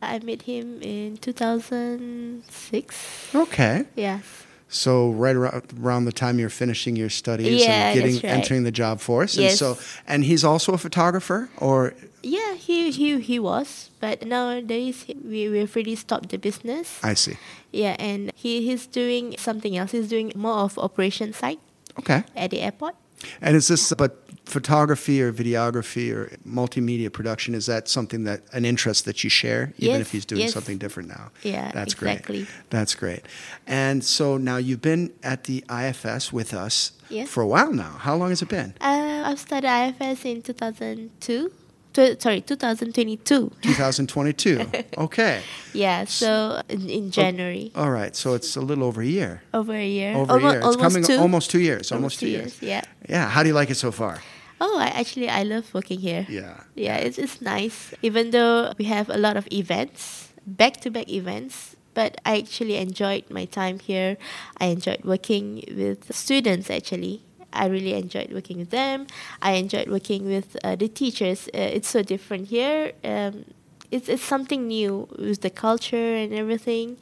I 0.00 0.18
met 0.20 0.42
him 0.42 0.80
in 0.82 1.16
2006. 1.18 3.34
Okay. 3.34 3.84
Yeah. 3.96 4.20
So 4.68 5.10
right 5.12 5.34
around, 5.34 5.62
around 5.82 6.04
the 6.04 6.12
time 6.12 6.38
you're 6.38 6.50
finishing 6.50 6.94
your 6.94 7.08
studies 7.08 7.62
Yeah, 7.62 7.88
and 7.88 7.94
getting 8.00 8.14
right. 8.16 8.24
entering 8.24 8.62
the 8.64 8.70
job 8.70 9.00
force. 9.00 9.34
And 9.34 9.44
Yes. 9.44 9.58
so 9.58 9.78
and 10.06 10.24
he's 10.24 10.44
also 10.44 10.72
a 10.74 10.78
photographer 10.78 11.48
or 11.56 11.94
Yeah, 12.36 12.54
he 12.66 12.90
he 12.90 13.08
he 13.20 13.38
was, 13.38 13.90
but 14.00 14.16
nowadays 14.26 15.04
we 15.08 15.48
we've 15.48 15.70
already 15.76 15.96
stopped 15.96 16.28
the 16.28 16.38
business. 16.38 16.86
I 17.02 17.14
see. 17.14 17.36
Yeah, 17.72 17.96
and 17.98 18.30
he 18.34 18.52
he's 18.66 18.86
doing 19.00 19.34
something 19.38 19.76
else. 19.78 19.92
He's 19.96 20.08
doing 20.08 20.32
more 20.36 20.58
of 20.66 20.78
operation 20.78 21.32
side 21.32 21.58
Okay. 21.98 22.20
at 22.36 22.50
the 22.50 22.60
airport. 22.60 22.94
And 23.40 23.56
is 23.56 23.66
this 23.68 23.92
but 23.98 24.12
photography 24.44 25.20
or 25.24 25.32
videography 25.32 26.06
or 26.14 26.30
multimedia 26.46 27.10
production 27.10 27.54
is 27.54 27.66
that 27.66 27.88
something 27.88 28.24
that 28.24 28.40
an 28.52 28.64
interest 28.64 29.04
that 29.04 29.22
you 29.24 29.30
share 29.30 29.72
even 29.78 29.98
Yes, 29.98 30.00
if 30.00 30.10
he's 30.12 30.24
doing 30.24 30.42
yes. 30.42 30.52
something 30.52 30.78
different 30.78 31.08
now? 31.08 31.30
Yeah, 31.42 31.70
That's 31.74 31.94
exactly. 31.94 32.38
great. 32.44 32.48
That's 32.70 32.94
great. 32.94 33.22
And 33.66 34.04
so 34.04 34.38
now 34.38 34.56
you've 34.58 34.80
been 34.82 35.10
at 35.22 35.44
the 35.44 35.64
IFS 35.68 36.32
with 36.32 36.54
us 36.54 36.92
Yes. 37.10 37.28
for 37.28 37.42
a 37.42 37.46
while 37.54 37.72
now. 37.72 37.92
How 38.06 38.14
long 38.20 38.30
has 38.30 38.40
it 38.42 38.48
been? 38.48 38.70
Uh, 38.80 39.22
I've 39.28 39.40
started 39.40 39.68
IFS 39.68 40.24
in 40.24 40.42
2002. 40.42 41.50
Tw- 41.92 42.20
sorry, 42.20 42.40
2022. 42.42 43.50
2022. 43.62 44.66
okay. 44.98 45.42
Yeah, 45.72 46.04
so 46.04 46.62
in, 46.68 46.88
in 46.88 47.10
January, 47.10 47.72
All 47.74 47.90
right. 47.90 48.14
So 48.14 48.34
it's 48.34 48.56
a 48.56 48.60
little 48.60 48.84
over 48.84 49.02
a 49.02 49.06
year. 49.06 49.42
over 49.54 49.74
a 49.74 49.86
year. 49.86 50.14
Over 50.14 50.32
Almo- 50.32 50.48
a 50.48 50.50
year. 50.50 50.58
It's 50.58 50.66
almost 50.66 50.80
coming 50.80 51.04
two. 51.04 51.16
almost 51.18 51.50
two 51.50 51.60
years. 51.60 51.92
Almost, 51.92 52.20
two 52.20 52.28
years. 52.28 52.60
Yeah. 52.62 52.82
Yeah. 53.08 53.28
How 53.28 53.42
do 53.42 53.48
you 53.48 53.54
like 53.54 53.70
it 53.70 53.76
so 53.76 53.90
far? 53.90 54.20
Oh, 54.60 54.78
I 54.78 54.88
actually 54.88 55.28
I 55.28 55.44
love 55.44 55.72
working 55.72 56.00
here. 56.00 56.26
Yeah. 56.28 56.60
Yeah, 56.74 56.96
it's 56.96 57.18
it's 57.18 57.40
nice. 57.40 57.94
Even 58.02 58.30
though 58.30 58.72
we 58.78 58.86
have 58.86 59.08
a 59.08 59.16
lot 59.16 59.36
of 59.36 59.46
events, 59.52 60.32
back 60.46 60.78
to 60.82 60.90
back 60.90 61.08
events, 61.08 61.76
but 61.94 62.20
I 62.26 62.38
actually 62.38 62.76
enjoyed 62.76 63.30
my 63.30 63.44
time 63.44 63.78
here. 63.78 64.16
I 64.58 64.66
enjoyed 64.66 65.04
working 65.04 65.62
with 65.70 66.12
students 66.14 66.70
actually. 66.70 67.22
I 67.52 67.66
really 67.66 67.94
enjoyed 67.94 68.32
working 68.32 68.58
with 68.58 68.70
them. 68.70 69.06
I 69.42 69.52
enjoyed 69.52 69.88
working 69.88 70.26
with 70.26 70.56
uh, 70.64 70.76
the 70.76 70.88
teachers. 70.88 71.48
Uh, 71.48 71.58
it's 71.76 71.88
so 71.88 72.02
different 72.02 72.48
here. 72.48 72.92
Um, 73.04 73.44
it's 73.90 74.08
it's 74.08 74.22
something 74.22 74.66
new 74.68 75.08
with 75.18 75.40
the 75.40 75.50
culture 75.50 76.14
and 76.16 76.32
everything. 76.34 76.98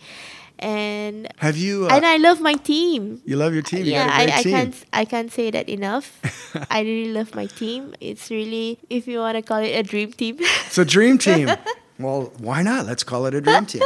And 0.59 1.29
Have 1.39 1.57
you? 1.59 1.87
Uh, 1.87 1.95
and 1.97 2.07
I 2.07 2.17
love 2.17 2.41
my 2.41 2.55
team. 2.55 3.21
you 3.27 3.37
love 3.37 3.53
your 3.53 3.63
team. 3.63 3.85
You 3.85 3.93
yeah, 3.93 4.09
I, 4.11 4.25
I 4.39 4.43
team. 4.43 4.53
can't 4.53 4.85
I 4.93 5.05
can't 5.05 5.31
say 5.33 5.51
that 5.51 5.69
enough. 5.69 6.19
I 6.71 6.81
really 6.81 7.13
love 7.13 7.35
my 7.35 7.47
team. 7.47 7.95
It's 8.01 8.31
really 8.31 8.79
if 8.89 9.07
you 9.07 9.19
want 9.19 9.37
to 9.37 9.43
call 9.43 9.59
it 9.59 9.73
a 9.77 9.83
dream 9.83 10.13
team. 10.13 10.37
It's 10.67 10.79
a 10.79 10.85
dream 10.85 11.19
team. 11.19 11.51
well, 11.99 12.33
why 12.39 12.63
not? 12.63 12.87
Let's 12.87 13.03
call 13.05 13.27
it 13.27 13.35
a 13.35 13.41
dream 13.41 13.67
team. 13.67 13.83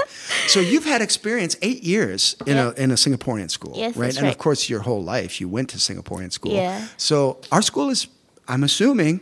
So 0.48 0.60
you've 0.60 0.84
had 0.84 1.00
experience 1.02 1.56
eight 1.62 1.82
years 1.82 2.36
in 2.46 2.56
Yeah. 2.56 2.72
a 2.76 2.82
in 2.82 2.90
a 2.90 2.94
Singaporean 2.96 3.50
school, 3.50 3.74
Yes, 3.76 3.96
right? 3.96 4.16
and 4.16 4.26
of 4.26 4.36
course, 4.38 4.68
your 4.68 4.80
whole 4.80 5.02
life 5.02 5.40
you 5.40 5.48
went 5.48 5.68
to 5.70 5.76
Singaporean 5.78 6.32
school. 6.32 6.52
Yeah. 6.52 6.86
So 6.96 7.38
our 7.52 7.62
school 7.62 7.90
is, 7.90 8.06
I'm 8.48 8.64
assuming. 8.64 9.20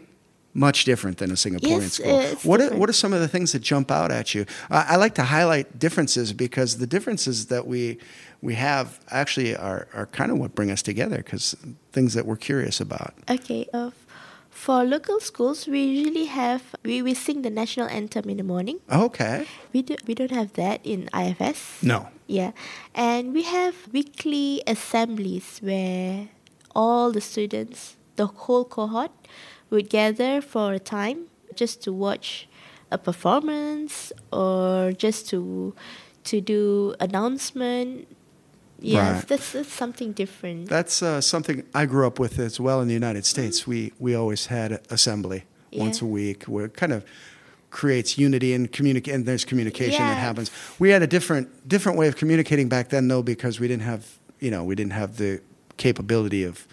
Much 0.55 0.85
different 0.87 1.19
than 1.19 1.31
a 1.31 1.35
Singaporean 1.35 1.83
Yes, 1.83 1.93
school. 1.93 2.51
what 2.51 2.61
are, 2.61 2.75
what 2.75 2.89
are 2.89 2.93
some 2.95 3.13
of 3.13 3.21
the 3.21 3.29
things 3.29 3.53
that 3.53 3.61
jump 3.63 3.91
out 3.93 4.11
at 4.11 4.35
you? 4.35 4.45
Uh, 4.71 4.85
I 4.89 4.97
like 4.97 5.15
to 5.17 5.23
highlight 5.23 5.79
differences 5.79 6.33
because 6.33 6.79
the 6.79 6.87
differences 6.87 7.47
that 7.47 7.67
we 7.67 7.99
we 8.41 8.55
have 8.55 8.99
actually 9.11 9.55
are, 9.55 9.87
are 9.95 10.07
kind 10.07 10.33
of 10.33 10.39
what 10.39 10.55
bring 10.57 10.71
us 10.73 10.83
together 10.83 11.19
because 11.19 11.55
things 11.93 12.15
that 12.15 12.25
we're 12.27 12.37
curious 12.39 12.81
about. 12.81 13.13
okay. 13.31 13.69
Uh, 13.73 13.91
For 14.59 14.85
local 14.85 15.21
schools, 15.21 15.69
we 15.69 15.81
usually 15.85 16.27
have 16.27 16.75
we, 16.83 17.01
we 17.01 17.15
sing 17.15 17.43
the 17.43 17.49
national 17.49 17.87
anthem 17.89 18.29
in 18.29 18.39
the 18.39 18.43
morning. 18.43 18.81
Okay. 18.91 19.47
We 19.73 19.83
do 19.83 19.95
we 20.05 20.15
don't 20.15 20.33
have 20.33 20.55
that 20.55 20.81
in 20.83 21.09
IFS. 21.15 21.81
No. 21.81 22.09
Yeah, 22.27 22.51
and 22.93 23.33
we 23.33 23.45
have 23.45 23.87
weekly 23.93 24.61
assemblies 24.67 25.61
where 25.63 26.29
all 26.75 27.13
the 27.13 27.21
students, 27.21 27.97
the 28.17 28.27
whole 28.27 28.65
cohort, 28.65 29.13
would 29.71 29.89
gather 29.89 30.43
for 30.43 30.75
a 30.75 30.83
time 30.83 31.31
just 31.55 31.81
to 31.85 31.93
watch 31.93 32.49
a 32.91 32.99
performance 32.99 34.13
or 34.33 34.91
just 34.91 35.31
to 35.31 35.73
to 36.25 36.41
do 36.43 36.95
announcement. 36.99 38.09
Yes, 38.81 39.15
Right. 39.17 39.29
that's, 39.29 39.53
that's 39.53 39.73
something 39.73 40.13
different. 40.13 40.69
That's 40.69 41.03
uh, 41.03 41.21
something 41.21 41.65
I 41.75 41.87
grew 41.87 42.07
up 42.07 42.19
with 42.19 42.39
as 42.39 42.61
well 42.61 42.81
in 42.81 42.89
the 42.89 42.95
United 42.95 43.25
States. 43.27 43.67
We 43.67 43.93
we 43.99 44.15
always 44.15 44.47
had 44.47 44.81
assembly 44.91 45.45
once 45.73 46.01
a 46.01 46.07
week, 46.07 46.45
where 46.45 46.67
it 46.67 46.75
kind 46.75 46.93
of 46.93 47.05
creates 47.71 48.17
unity 48.17 48.55
and 48.55 48.71
communicate. 48.73 49.15
And 49.15 49.27
there's 49.27 49.45
communication 49.45 49.99
that 50.07 50.17
happens. 50.19 50.51
We 50.79 50.91
had 50.91 51.03
a 51.03 51.07
different 51.07 51.69
different 51.69 51.99
way 51.99 52.09
of 52.09 52.17
communicating 52.17 52.69
back 52.69 52.89
then, 52.89 53.09
though, 53.09 53.23
because 53.23 53.59
we 53.61 53.67
didn't 53.69 53.83
have 53.83 54.03
you 54.41 54.51
know 54.51 54.63
we 54.65 54.75
didn't 54.75 54.93
have 54.93 55.17
the 55.17 55.41
capability 55.77 56.45
of 56.45 56.67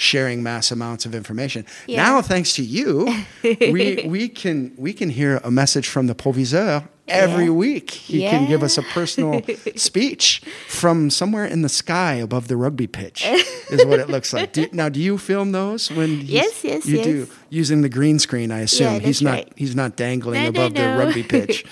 sharing 0.00 0.42
mass 0.42 0.70
amounts 0.72 1.04
of 1.04 1.14
information. 1.14 1.66
Yeah. 1.86 2.02
Now, 2.02 2.22
thanks 2.22 2.54
to 2.54 2.62
you, 2.62 3.06
we 3.42 4.02
we 4.08 4.28
can 4.28 4.72
we 4.78 4.92
can 4.94 5.10
hear 5.10 5.40
a 5.44 5.50
message 5.50 5.88
from 5.88 6.06
the 6.06 6.14
proviseur 6.14 6.88
every 7.06 7.44
Yeah. 7.44 7.50
week. 7.50 7.90
He 7.90 8.20
can 8.20 8.48
give 8.48 8.62
us 8.62 8.78
a 8.78 8.82
personal 8.82 9.42
speech 9.76 10.40
from 10.68 11.10
somewhere 11.10 11.44
in 11.44 11.60
the 11.60 11.68
sky 11.68 12.14
above 12.14 12.48
the 12.48 12.56
rugby 12.56 12.86
pitch. 12.86 13.26
is 13.26 13.84
what 13.84 14.00
it 14.00 14.08
looks 14.08 14.32
like. 14.32 14.54
Do, 14.54 14.68
now, 14.72 14.88
do 14.88 15.00
you 15.00 15.18
film 15.18 15.52
those 15.52 15.90
when? 15.90 16.22
Yes, 16.22 16.64
yes, 16.64 16.86
you 16.86 16.96
yes. 16.96 17.04
do 17.04 17.28
using 17.50 17.82
the 17.82 17.90
green 17.90 18.18
screen. 18.18 18.50
I 18.50 18.60
assume 18.60 18.94
Yeah, 18.94 18.98
he's 19.00 19.20
not 19.20 19.32
right. 19.34 19.52
he's 19.56 19.76
not 19.76 19.96
dangling 19.96 20.40
No, 20.44 20.44
no, 20.44 20.48
above 20.48 20.74
the 20.74 20.80
no. 20.82 20.98
rugby 20.98 21.22
pitch. 21.36 21.64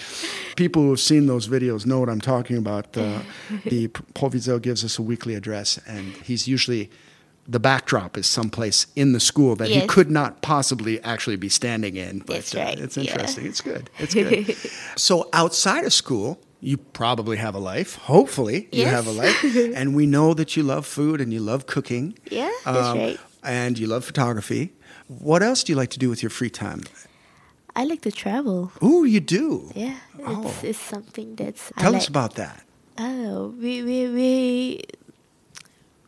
People 0.56 0.82
who 0.82 0.90
have 0.90 1.00
seen 1.00 1.26
those 1.26 1.48
videos 1.48 1.86
know 1.86 1.98
what 2.00 2.10
I'm 2.10 2.20
talking 2.20 2.58
about. 2.58 2.94
Uh, 2.94 3.20
the 3.64 3.88
proviseur 3.88 4.58
gives 4.60 4.84
us 4.84 4.98
a 4.98 5.02
weekly 5.02 5.34
address, 5.34 5.78
and 5.86 6.04
he's 6.28 6.46
usually 6.48 6.90
the 7.50 7.58
backdrop 7.58 8.18
is 8.18 8.26
someplace 8.26 8.86
in 8.94 9.12
the 9.12 9.20
school 9.20 9.56
that 9.56 9.68
he 9.68 9.86
could 9.86 10.10
not 10.10 10.42
possibly 10.42 11.00
actually 11.02 11.36
be 11.36 11.48
standing 11.48 11.96
in. 11.96 12.18
But 12.18 12.34
That's 12.34 12.54
uh, 12.54 12.58
right, 12.58 12.78
it's 12.78 12.96
yeah. 12.96 13.04
interesting. 13.10 13.46
It's 13.46 13.62
good. 13.62 13.88
It's 13.98 14.14
good. 14.14 14.54
so 15.00 15.28
outside 15.32 15.84
of 15.84 15.92
school, 15.94 16.38
you 16.60 16.76
probably 16.76 17.38
have 17.38 17.54
a 17.54 17.58
life. 17.58 17.94
Hopefully, 17.96 18.68
you 18.72 18.84
have 18.84 19.06
a 19.06 19.12
life. 19.12 19.42
and 19.78 19.94
we 19.96 20.06
know 20.06 20.34
that 20.34 20.56
you 20.56 20.62
love 20.62 20.84
food 20.86 21.20
and 21.20 21.32
you 21.32 21.40
love 21.40 21.66
cooking. 21.66 22.18
Yeah, 22.30 22.50
that's 22.64 22.88
um, 22.88 22.98
right. 22.98 23.18
And 23.42 23.78
you 23.78 23.86
love 23.86 24.04
photography. 24.04 24.72
What 25.06 25.42
else 25.42 25.64
do 25.64 25.72
you 25.72 25.76
like 25.76 25.90
to 25.90 25.98
do 25.98 26.10
with 26.10 26.22
your 26.22 26.30
free 26.30 26.50
time? 26.50 26.82
I 27.74 27.84
like 27.84 28.02
to 28.02 28.10
travel. 28.10 28.72
Oh, 28.82 29.04
you 29.04 29.20
do. 29.20 29.70
Yeah, 29.74 29.96
Oh. 30.26 30.42
it's, 30.48 30.64
it's 30.64 30.78
something 30.78 31.36
that's. 31.36 31.72
I 31.76 31.82
Tell 31.82 31.92
like. 31.92 32.02
us 32.02 32.08
about 32.08 32.34
that. 32.34 32.64
Oh, 32.98 33.54
we 33.62 33.82
we 33.82 34.08
we. 34.08 34.82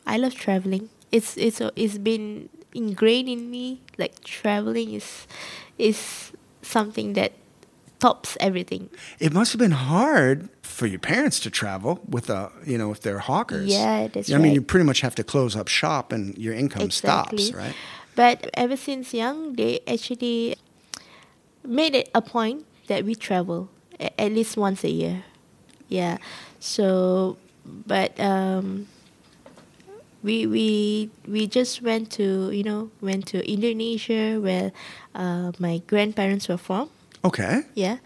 I 0.05 0.17
love 0.17 0.35
traveling. 0.35 0.89
It's 1.11 1.37
it's 1.37 1.61
it's 1.75 1.97
been 1.97 2.49
ingrained 2.73 3.29
in 3.29 3.51
me. 3.51 3.81
Like 3.97 4.23
traveling 4.23 4.93
is 4.93 5.27
is 5.77 6.31
something 6.61 7.13
that 7.13 7.33
tops 7.99 8.35
everything. 8.39 8.89
It 9.19 9.31
must 9.31 9.51
have 9.53 9.59
been 9.59 9.71
hard 9.71 10.49
for 10.63 10.87
your 10.87 10.99
parents 10.99 11.39
to 11.41 11.49
travel 11.51 11.99
with 12.09 12.29
a, 12.29 12.51
you 12.65 12.77
know, 12.77 12.91
if 12.91 13.01
they're 13.01 13.19
hawkers. 13.19 13.69
Yeah, 13.69 14.07
that's 14.07 14.31
I 14.31 14.37
mean, 14.37 14.53
you 14.53 14.61
pretty 14.61 14.85
much 14.85 15.01
have 15.01 15.13
to 15.15 15.23
close 15.23 15.55
up 15.55 15.67
shop 15.67 16.11
and 16.11 16.35
your 16.37 16.53
income 16.53 16.81
Exactly. 16.81 17.43
stops, 17.43 17.55
right? 17.55 17.75
But 18.15 18.49
ever 18.55 18.75
since 18.75 19.13
young, 19.13 19.53
they 19.53 19.79
actually 19.87 20.55
made 21.63 21.93
it 21.95 22.09
a 22.15 22.21
point 22.21 22.65
that 22.87 23.05
we 23.05 23.13
travel 23.15 23.69
at 23.99 24.31
least 24.31 24.57
once 24.57 24.83
a 24.83 24.89
year. 24.89 25.23
Yeah. 25.87 26.17
So, 26.59 27.37
but 27.65 28.19
um, 28.19 28.87
we 30.23 30.45
we 30.45 31.09
we 31.27 31.47
just 31.47 31.81
went 31.81 32.11
to 32.17 32.51
you 32.51 32.63
know 32.63 32.91
went 33.01 33.27
to 33.27 33.41
Indonesia 33.49 34.39
where 34.39 34.71
uh, 35.15 35.51
my 35.59 35.81
grandparents 35.87 36.47
were 36.47 36.57
from. 36.61 36.89
Okay. 37.23 37.63
Yeah, 37.75 37.97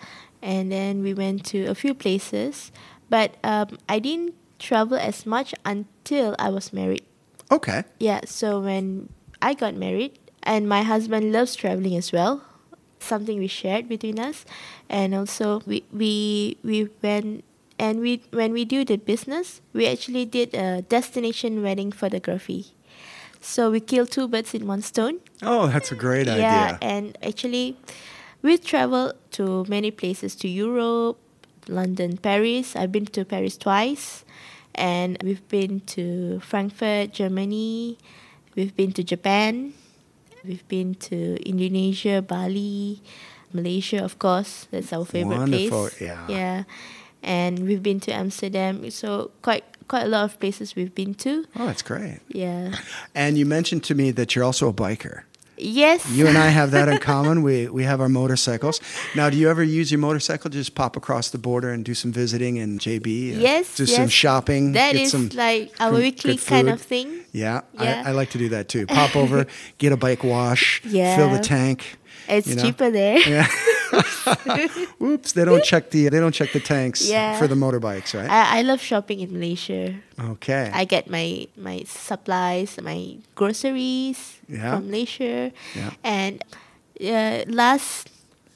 and 0.42 0.72
then 0.72 1.04
we 1.04 1.14
went 1.14 1.46
to 1.56 1.66
a 1.66 1.76
few 1.76 1.94
places, 1.94 2.72
but 3.10 3.36
um, 3.44 3.78
I 3.88 4.00
didn't 4.00 4.36
travel 4.60 4.98
as 4.98 5.26
much 5.26 5.54
until 5.66 6.36
I 6.40 6.50
was 6.50 6.74
married. 6.74 7.04
Okay. 7.52 7.84
Yeah, 8.00 8.22
so 8.26 8.60
when 8.60 9.10
I 9.42 9.54
got 9.54 9.76
married, 9.76 10.20
and 10.44 10.68
my 10.68 10.84
husband 10.84 11.32
loves 11.32 11.56
traveling 11.56 11.96
as 11.96 12.12
well, 12.12 12.44
something 13.00 13.38
we 13.40 13.48
shared 13.48 13.88
between 13.88 14.20
us, 14.20 14.46
and 14.90 15.14
also 15.14 15.62
we 15.66 15.84
we 15.94 16.58
we 16.64 16.90
went 17.02 17.44
and 17.80 18.00
we 18.00 18.22
when 18.32 18.54
we 18.54 18.66
do 18.66 18.84
the 18.86 18.98
business, 18.98 19.62
we 19.74 19.88
actually 19.88 20.26
did 20.26 20.54
a 20.54 20.82
destination 20.84 21.62
wedding 21.64 21.92
photography. 21.92 22.74
So 23.42 23.70
we 23.70 23.80
killed 23.80 24.10
two 24.10 24.28
birds 24.28 24.54
in 24.54 24.66
one 24.66 24.82
stone. 24.82 25.20
Oh, 25.44 25.68
that's 25.68 25.92
a 25.92 25.96
great 25.96 26.26
Yeah, 26.26 26.34
idea. 26.34 26.80
and 26.82 27.14
actually, 27.22 27.78
we 28.42 28.58
traveled 28.58 29.14
to 29.38 29.66
many 29.70 29.92
places 29.92 30.34
to 30.42 30.48
Europe, 30.50 31.20
London, 31.68 32.18
Paris. 32.18 32.76
I've 32.76 32.92
been 32.92 33.06
to 33.14 33.22
Paris 33.26 33.58
twice, 33.58 34.26
and 34.74 35.18
we've 35.22 35.46
been 35.50 35.82
to 35.94 36.40
Frankfurt, 36.42 37.14
Germany. 37.14 37.98
We've 38.56 38.74
been 38.76 38.94
to 38.98 39.04
Japan. 39.04 39.74
We've 40.44 40.66
been 40.68 40.96
to 41.10 41.38
Indonesia, 41.46 42.22
Bali, 42.22 43.02
Malaysia, 43.54 44.02
of 44.04 44.18
course. 44.18 44.66
That's 44.72 44.94
our 44.94 45.06
favorite 45.06 45.38
Wonderful, 45.46 45.90
place. 45.90 46.02
yeah. 46.02 46.26
Yeah, 46.30 46.64
and 47.26 47.60
we've 47.68 47.84
been 47.84 48.00
to 48.02 48.12
Amsterdam. 48.14 48.90
So 48.92 49.32
quite 49.42 49.64
quite 49.88 50.04
a 50.04 50.08
lot 50.08 50.24
of 50.24 50.40
places 50.40 50.76
we've 50.76 50.96
been 50.96 51.14
to. 51.16 51.46
Oh, 51.58 51.66
that's 51.68 51.82
great. 51.82 52.20
Yeah. 52.30 52.76
And 53.14 53.38
you 53.38 53.46
mentioned 53.46 53.84
to 53.86 53.96
me 53.96 54.12
that 54.12 54.34
you're 54.36 54.46
also 54.46 54.70
a 54.70 54.74
biker. 54.74 55.24
Yes. 55.58 56.10
You 56.12 56.28
and 56.28 56.38
I 56.38 56.50
have 56.50 56.72
that 56.72 56.90
in 56.90 56.98
common. 57.14 57.42
We 57.42 57.68
we 57.70 57.84
have 57.86 58.02
our 58.02 58.10
motorcycles. 58.10 58.82
Now, 59.16 59.30
do 59.30 59.38
you 59.38 59.50
ever 59.50 59.64
use 59.64 59.90
your 59.90 60.00
motorcycle 60.00 60.50
to 60.52 60.58
just 60.58 60.76
pop 60.76 60.98
across 60.98 61.30
the 61.30 61.38
border 61.38 61.70
and 61.72 61.86
do 61.86 61.94
some 61.94 62.12
visiting 62.12 62.58
in 62.58 62.78
JB? 62.78 63.38
uh, 63.38 63.40
Yes, 63.40 63.76
Do 63.78 63.86
some 63.86 64.10
shopping. 64.10 64.74
That 64.74 64.96
is 64.96 65.14
like 65.34 65.72
our 65.80 65.92
good- 65.92 66.02
weekly 66.02 66.38
kind 66.38 66.68
of 66.70 66.82
thing. 66.82 67.22
Yeah, 67.32 67.62
Yeah. 67.74 68.04
I, 68.06 68.10
I 68.10 68.12
like 68.12 68.32
to 68.32 68.38
do 68.38 68.50
that 68.50 68.68
too. 68.68 68.86
Pop 69.00 69.16
over, 69.16 69.46
get 69.78 69.94
a 69.94 69.98
bike 69.98 70.24
wash, 70.26 70.82
yeah. 70.84 71.16
fill 71.16 71.30
the 71.30 71.40
tank. 71.40 71.98
It's 72.28 72.48
you 72.48 72.56
know? 72.56 72.64
cheaper 72.64 72.90
there. 72.92 73.20
Yeah. 73.20 73.48
Oops, 75.02 75.32
they 75.32 75.46
don't 75.46 75.64
check 75.64 75.90
the 75.92 76.10
they 76.10 76.20
don't 76.20 76.34
check 76.34 76.52
the 76.54 76.60
tanks 76.60 77.06
Yeah. 77.08 77.38
for 77.38 77.48
the 77.48 77.56
motorbikes, 77.56 78.14
right? 78.18 78.30
I, 78.30 78.60
I 78.60 78.62
love 78.62 78.82
shopping 78.82 79.20
in 79.20 79.32
Malaysia. 79.34 79.96
okay. 80.20 80.72
I 80.74 80.86
get 80.86 81.10
my 81.10 81.48
my 81.58 81.84
supplies, 81.88 82.80
my 82.82 83.18
groceries 83.36 84.40
Yeah. 84.48 84.76
from 84.78 84.88
Malaysia. 84.90 85.52
Yeah. 85.76 85.92
And 86.04 86.44
uh, 87.02 87.44
last 87.48 88.10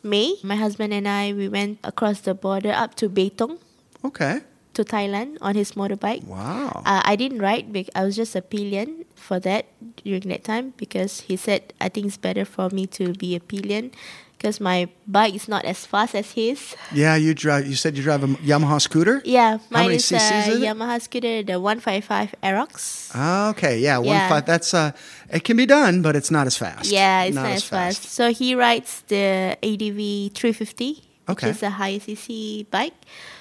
May, 0.04 0.36
my 0.44 0.56
husband 0.56 0.94
and 0.94 1.08
I 1.08 1.34
we 1.34 1.50
went 1.50 1.80
across 1.84 2.22
the 2.22 2.34
border 2.34 2.72
up 2.72 2.96
to 3.04 3.10
Betong 3.10 3.60
okay. 4.06 4.42
to 4.74 4.84
Thailand 4.88 5.36
on 5.44 5.56
his 5.60 5.74
motorbike. 5.76 6.24
Wow. 6.24 6.82
Uh, 6.88 7.04
I 7.04 7.16
didn't 7.20 7.44
ride. 7.44 7.68
I 7.96 8.04
was 8.08 8.16
just 8.16 8.36
a 8.36 8.42
pillion 8.42 9.04
for 9.16 9.40
that 9.44 9.68
during 10.08 10.32
that 10.32 10.48
time 10.48 10.72
because 10.80 11.28
he 11.28 11.36
said 11.36 11.74
I 11.84 11.90
think 11.92 12.08
it's 12.08 12.18
better 12.18 12.46
for 12.48 12.70
me 12.72 12.88
to 12.96 13.12
be 13.12 13.36
a 13.36 13.44
pillion 13.44 13.92
because 14.40 14.62
my 14.64 14.88
bike 15.06 15.36
is 15.36 15.48
not 15.52 15.66
as 15.68 15.84
fast 15.86 16.16
as 16.16 16.32
his. 16.32 16.74
yeah, 16.96 17.16
you 17.20 17.36
drive. 17.36 17.68
You 17.68 17.76
said 17.76 17.98
you 18.00 18.04
drive 18.04 18.24
a 18.24 18.28
Yamaha 18.40 18.80
scooter. 18.80 19.22
Yeah, 19.28 19.60
mine 19.70 19.92
is 19.92 20.10
a? 20.12 20.16
Yamaha 20.64 21.02
scooter, 21.04 21.44
the 21.44 21.60
155 21.60 22.36
Aerox. 22.42 23.12
Ah, 23.14 23.50
Okay, 23.52 23.80
yeah, 23.84 23.98
one 24.00 24.16
Yeah. 24.16 24.30
five. 24.32 24.46
That's 24.48 24.74
uh, 24.74 24.92
it 25.30 25.44
can 25.44 25.58
be 25.60 25.66
done, 25.68 26.02
but 26.02 26.16
it's 26.16 26.32
not 26.32 26.48
as 26.48 26.56
fast. 26.56 26.88
Yeah, 26.90 27.24
it's 27.28 27.36
not, 27.36 27.52
as 27.52 27.66
fast. 27.68 28.08
So 28.08 28.32
he 28.32 28.56
rides 28.56 29.04
the 29.12 29.60
ADV 29.62 30.32
350, 30.32 31.04
Okay. 31.28 31.48
which 31.52 31.58
is 31.58 31.64
a 31.64 31.72
high 31.76 32.00
cc 32.00 32.66
bike. 32.72 32.96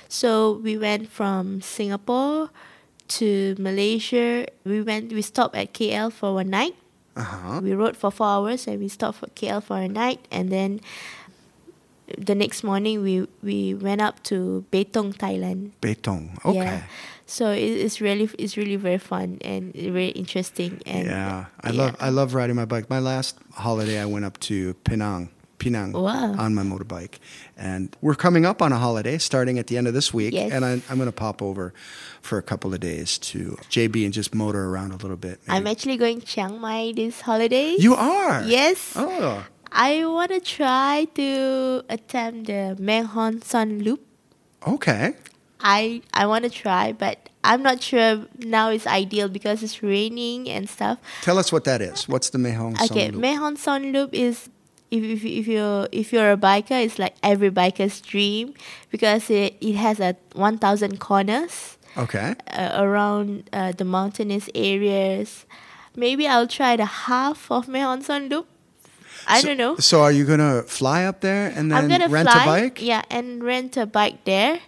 So 0.08 0.58
we 0.64 0.76
went 0.76 1.08
from 1.14 1.60
Singapore 1.62 2.50
to 3.22 3.54
Malaysia. 3.58 4.46
We 4.66 4.82
went. 4.82 5.12
We 5.14 5.22
stopped 5.22 5.54
at 5.54 5.72
KL 5.72 6.10
for 6.10 6.34
one 6.34 6.50
night. 6.50 6.74
Uh 7.18 7.22
huh. 7.22 7.60
We 7.62 7.74
rode 7.74 7.96
for 7.96 8.10
four 8.10 8.28
hours 8.28 8.66
and 8.68 8.78
we 8.78 8.86
stopped 8.88 9.18
for 9.18 9.26
KL 9.34 9.62
for 9.62 9.76
a 9.76 9.88
night, 9.88 10.24
and 10.30 10.50
then 10.50 10.80
the 12.16 12.34
next 12.34 12.62
morning 12.62 13.02
we 13.02 13.26
we 13.42 13.74
went 13.74 14.00
up 14.00 14.22
to 14.30 14.64
Betong, 14.70 15.18
Thailand. 15.18 15.72
Betong. 15.82 16.38
Okay. 16.44 16.78
Yeah. 16.78 16.82
So 17.26 17.50
it, 17.50 17.60
it's 17.60 18.00
really 18.00 18.30
it's 18.38 18.56
really 18.56 18.76
very 18.76 18.98
fun 18.98 19.38
and 19.42 19.74
very 19.74 20.08
interesting 20.14 20.80
and 20.86 21.06
Yeah, 21.06 21.46
I 21.60 21.70
love 21.70 21.96
I 22.00 22.08
love 22.08 22.32
riding 22.32 22.56
my 22.56 22.64
bike. 22.64 22.88
My 22.88 23.00
last 23.00 23.36
holiday, 23.52 24.00
I 24.00 24.06
went 24.06 24.24
up 24.24 24.38
to 24.48 24.72
Penang 24.84 25.28
Penang 25.58 25.92
Wow. 25.92 26.34
on 26.38 26.54
my 26.54 26.62
motorbike. 26.62 27.14
And 27.56 27.94
we're 28.00 28.14
coming 28.14 28.46
up 28.46 28.62
on 28.62 28.72
a 28.72 28.78
holiday 28.78 29.18
starting 29.18 29.58
at 29.58 29.66
the 29.66 29.76
end 29.76 29.86
of 29.88 29.94
this 29.94 30.14
week. 30.14 30.32
Yes. 30.34 30.52
And 30.52 30.64
I, 30.64 30.72
I'm 30.88 30.96
going 30.96 31.06
to 31.06 31.12
pop 31.12 31.42
over 31.42 31.72
for 32.22 32.38
a 32.38 32.42
couple 32.42 32.72
of 32.72 32.80
days 32.80 33.18
to 33.18 33.58
JB 33.70 34.04
and 34.04 34.12
just 34.14 34.34
motor 34.34 34.66
around 34.68 34.92
a 34.92 34.96
little 34.96 35.16
bit. 35.16 35.40
I'm 35.48 35.66
actually 35.66 35.96
going 35.96 36.20
Chiang 36.20 36.60
Mai 36.60 36.92
this 36.94 37.20
holiday. 37.22 37.74
you 37.78 37.94
are? 37.94 38.42
Yes. 38.44 38.92
Oh. 38.96 39.44
I 39.70 40.04
want 40.06 40.30
to 40.30 40.40
try 40.40 41.06
to 41.14 41.84
attempt 41.90 42.46
the 42.46 42.76
Mae 42.78 43.02
Hong 43.02 43.42
Son 43.42 43.80
Loop. 43.80 44.00
Okay. 44.66 45.14
I 45.60 46.02
I 46.14 46.26
want 46.26 46.44
to 46.44 46.50
try, 46.50 46.92
but 46.92 47.28
I'm 47.42 47.62
not 47.62 47.82
sure 47.82 48.26
now 48.38 48.70
is 48.70 48.86
ideal 48.86 49.28
because 49.28 49.62
it's 49.62 49.82
raining 49.82 50.48
and 50.48 50.68
stuff. 50.70 50.98
Tell 51.22 51.36
us 51.38 51.50
what 51.52 51.64
that 51.64 51.82
is. 51.82 52.08
What's 52.08 52.30
the 52.30 52.38
Mae 52.38 52.52
Hong 52.52 52.76
Son 52.76 52.88
Okay, 52.90 53.10
Loop? 53.10 53.20
Mae 53.20 53.34
Hong 53.34 53.56
Son 53.56 53.92
Loop 53.92 54.14
is 54.14 54.48
if, 54.90 55.04
if, 55.04 55.24
if 55.24 55.46
you're 55.46 55.88
if 55.92 56.12
you're 56.12 56.32
a 56.32 56.36
biker, 56.36 56.82
it's 56.84 56.98
like 56.98 57.14
every 57.22 57.50
biker's 57.50 58.00
dream 58.00 58.54
because 58.90 59.28
it, 59.30 59.56
it 59.60 59.74
has 59.74 60.00
a 60.00 60.16
1,000 60.34 60.98
corners 60.98 61.76
okay. 61.96 62.34
uh, 62.50 62.70
around 62.82 63.48
uh, 63.52 63.72
the 63.72 63.84
mountainous 63.84 64.48
areas. 64.54 65.44
Maybe 65.96 66.26
I'll 66.26 66.46
try 66.46 66.76
the 66.76 66.84
half 66.84 67.50
of 67.50 67.68
Mae 67.68 67.80
Hong 67.80 68.02
Son 68.02 68.28
Loop. 68.28 68.46
I 69.26 69.40
So- 69.40 69.48
don't 69.48 69.58
know. 69.58 69.76
So 69.76 70.00
are 70.02 70.12
you 70.12 70.24
going 70.24 70.38
to 70.38 70.62
fly 70.66 71.04
up 71.04 71.20
there 71.20 71.52
and 71.54 71.70
then 71.70 71.88
gonna 71.88 72.08
rent 72.08 72.30
fly, 72.30 72.42
a 72.42 72.46
bike? 72.46 72.82
Yeah, 72.82 73.02
and 73.10 73.42
rent 73.42 73.76
a 73.76 73.84
bike 73.84 74.24
there, 74.24 74.60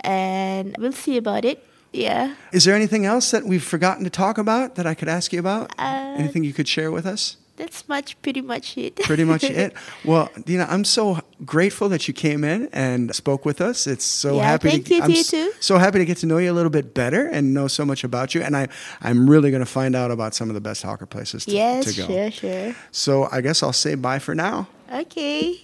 and 0.00 0.76
we'll 0.78 0.92
see 0.92 1.16
about 1.16 1.44
it. 1.44 1.64
Yeah. 1.92 2.34
Is 2.52 2.64
there 2.64 2.74
anything 2.74 3.06
else 3.06 3.30
that 3.30 3.44
we've 3.44 3.64
forgotten 3.64 4.04
to 4.04 4.10
talk 4.10 4.38
about 4.38 4.74
that 4.74 4.86
I 4.86 4.94
could 4.94 5.08
ask 5.08 5.32
you 5.32 5.40
about? 5.40 5.72
Uh, 5.78 6.14
anything 6.18 6.44
you 6.44 6.52
could 6.52 6.68
share 6.68 6.92
with 6.92 7.06
us? 7.06 7.38
That's 7.56 7.88
much, 7.88 8.20
pretty 8.22 8.42
much 8.42 8.76
it. 8.76 8.96
Pretty 9.04 9.24
much 9.24 9.42
it. 9.44 9.72
Well, 10.04 10.30
Dina, 10.44 10.66
I'm 10.68 10.84
so 10.84 11.18
grateful 11.44 11.88
that 11.88 12.06
you 12.06 12.12
came 12.14 12.44
in 12.44 12.68
and 12.72 13.14
spoke 13.14 13.44
with 13.46 13.60
us. 13.60 13.86
It's 13.86 14.04
so 14.04 14.36
Yeah, 14.36 14.42
happy 14.44 14.70
thank 14.70 14.86
to 14.86 14.94
you 14.94 15.02
I'm 15.02 15.10
to 15.12 15.16
you 15.18 15.24
too. 15.24 15.52
so 15.60 15.78
happy 15.78 15.98
to 15.98 16.04
get 16.04 16.18
to 16.18 16.26
know 16.26 16.36
you 16.38 16.52
a 16.52 16.54
little 16.54 16.70
bit 16.70 16.92
better 16.92 17.26
and 17.26 17.54
know 17.54 17.66
so 17.66 17.84
much 17.86 18.04
about 18.04 18.34
you. 18.34 18.42
And 18.42 18.54
I, 18.56 18.68
I'm 19.00 19.28
really 19.28 19.50
going 19.50 19.60
to 19.64 19.70
find 19.70 19.96
out 19.96 20.10
about 20.10 20.34
some 20.34 20.50
of 20.50 20.54
the 20.54 20.60
best 20.60 20.82
hawker 20.82 21.06
places 21.06 21.44
to, 21.46 21.52
yes, 21.52 21.94
to 21.94 22.00
go. 22.02 22.06
sure, 22.06 22.30
sure. 22.30 22.74
So 22.90 23.28
I 23.32 23.40
guess 23.40 23.62
I'll 23.62 23.72
say 23.72 23.94
bye 23.94 24.18
for 24.18 24.34
now. 24.34 24.68
Okay. 24.92 25.60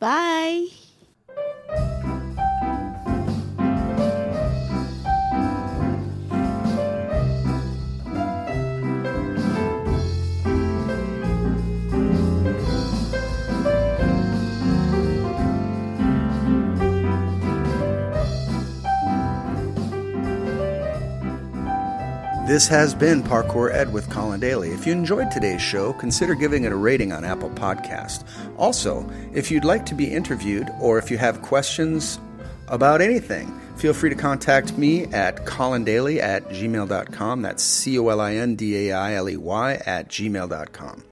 Bye. 0.00 0.66
This 22.48 22.66
has 22.68 22.94
been 22.94 23.22
Parkour 23.22 23.70
Ed 23.74 23.92
with 23.92 24.08
Colin 24.08 24.40
Dailey. 24.40 24.72
If 24.72 24.86
you 24.86 24.92
enjoyed 24.94 25.30
today's 25.30 25.60
show, 25.60 25.92
consider 25.92 26.34
giving 26.34 26.64
it 26.64 26.72
a 26.72 26.76
rating 26.76 27.12
on 27.12 27.22
Apple 27.22 27.50
Podcast. 27.50 28.24
Also, 28.56 29.06
if 29.34 29.50
you'd 29.50 29.66
like 29.66 29.84
to 29.84 29.94
be 29.94 30.10
interviewed 30.10 30.70
or 30.80 30.96
if 30.96 31.10
you 31.10 31.18
have 31.18 31.42
questions 31.42 32.18
about 32.68 33.02
anything, 33.02 33.52
feel 33.76 33.92
free 33.92 34.08
to 34.08 34.16
contact 34.16 34.78
me 34.78 35.04
at 35.12 35.44
colindailey 35.44 36.20
at 36.20 36.48
gmail.com. 36.48 37.42
That's 37.42 37.62
C 37.62 37.98
O 37.98 38.08
L 38.08 38.18
I 38.18 38.36
N 38.36 38.56
D 38.56 38.88
A 38.88 38.96
I 38.96 39.12
L 39.16 39.28
E 39.28 39.36
Y 39.36 39.74
at 39.84 40.08
gmail.com. 40.08 41.02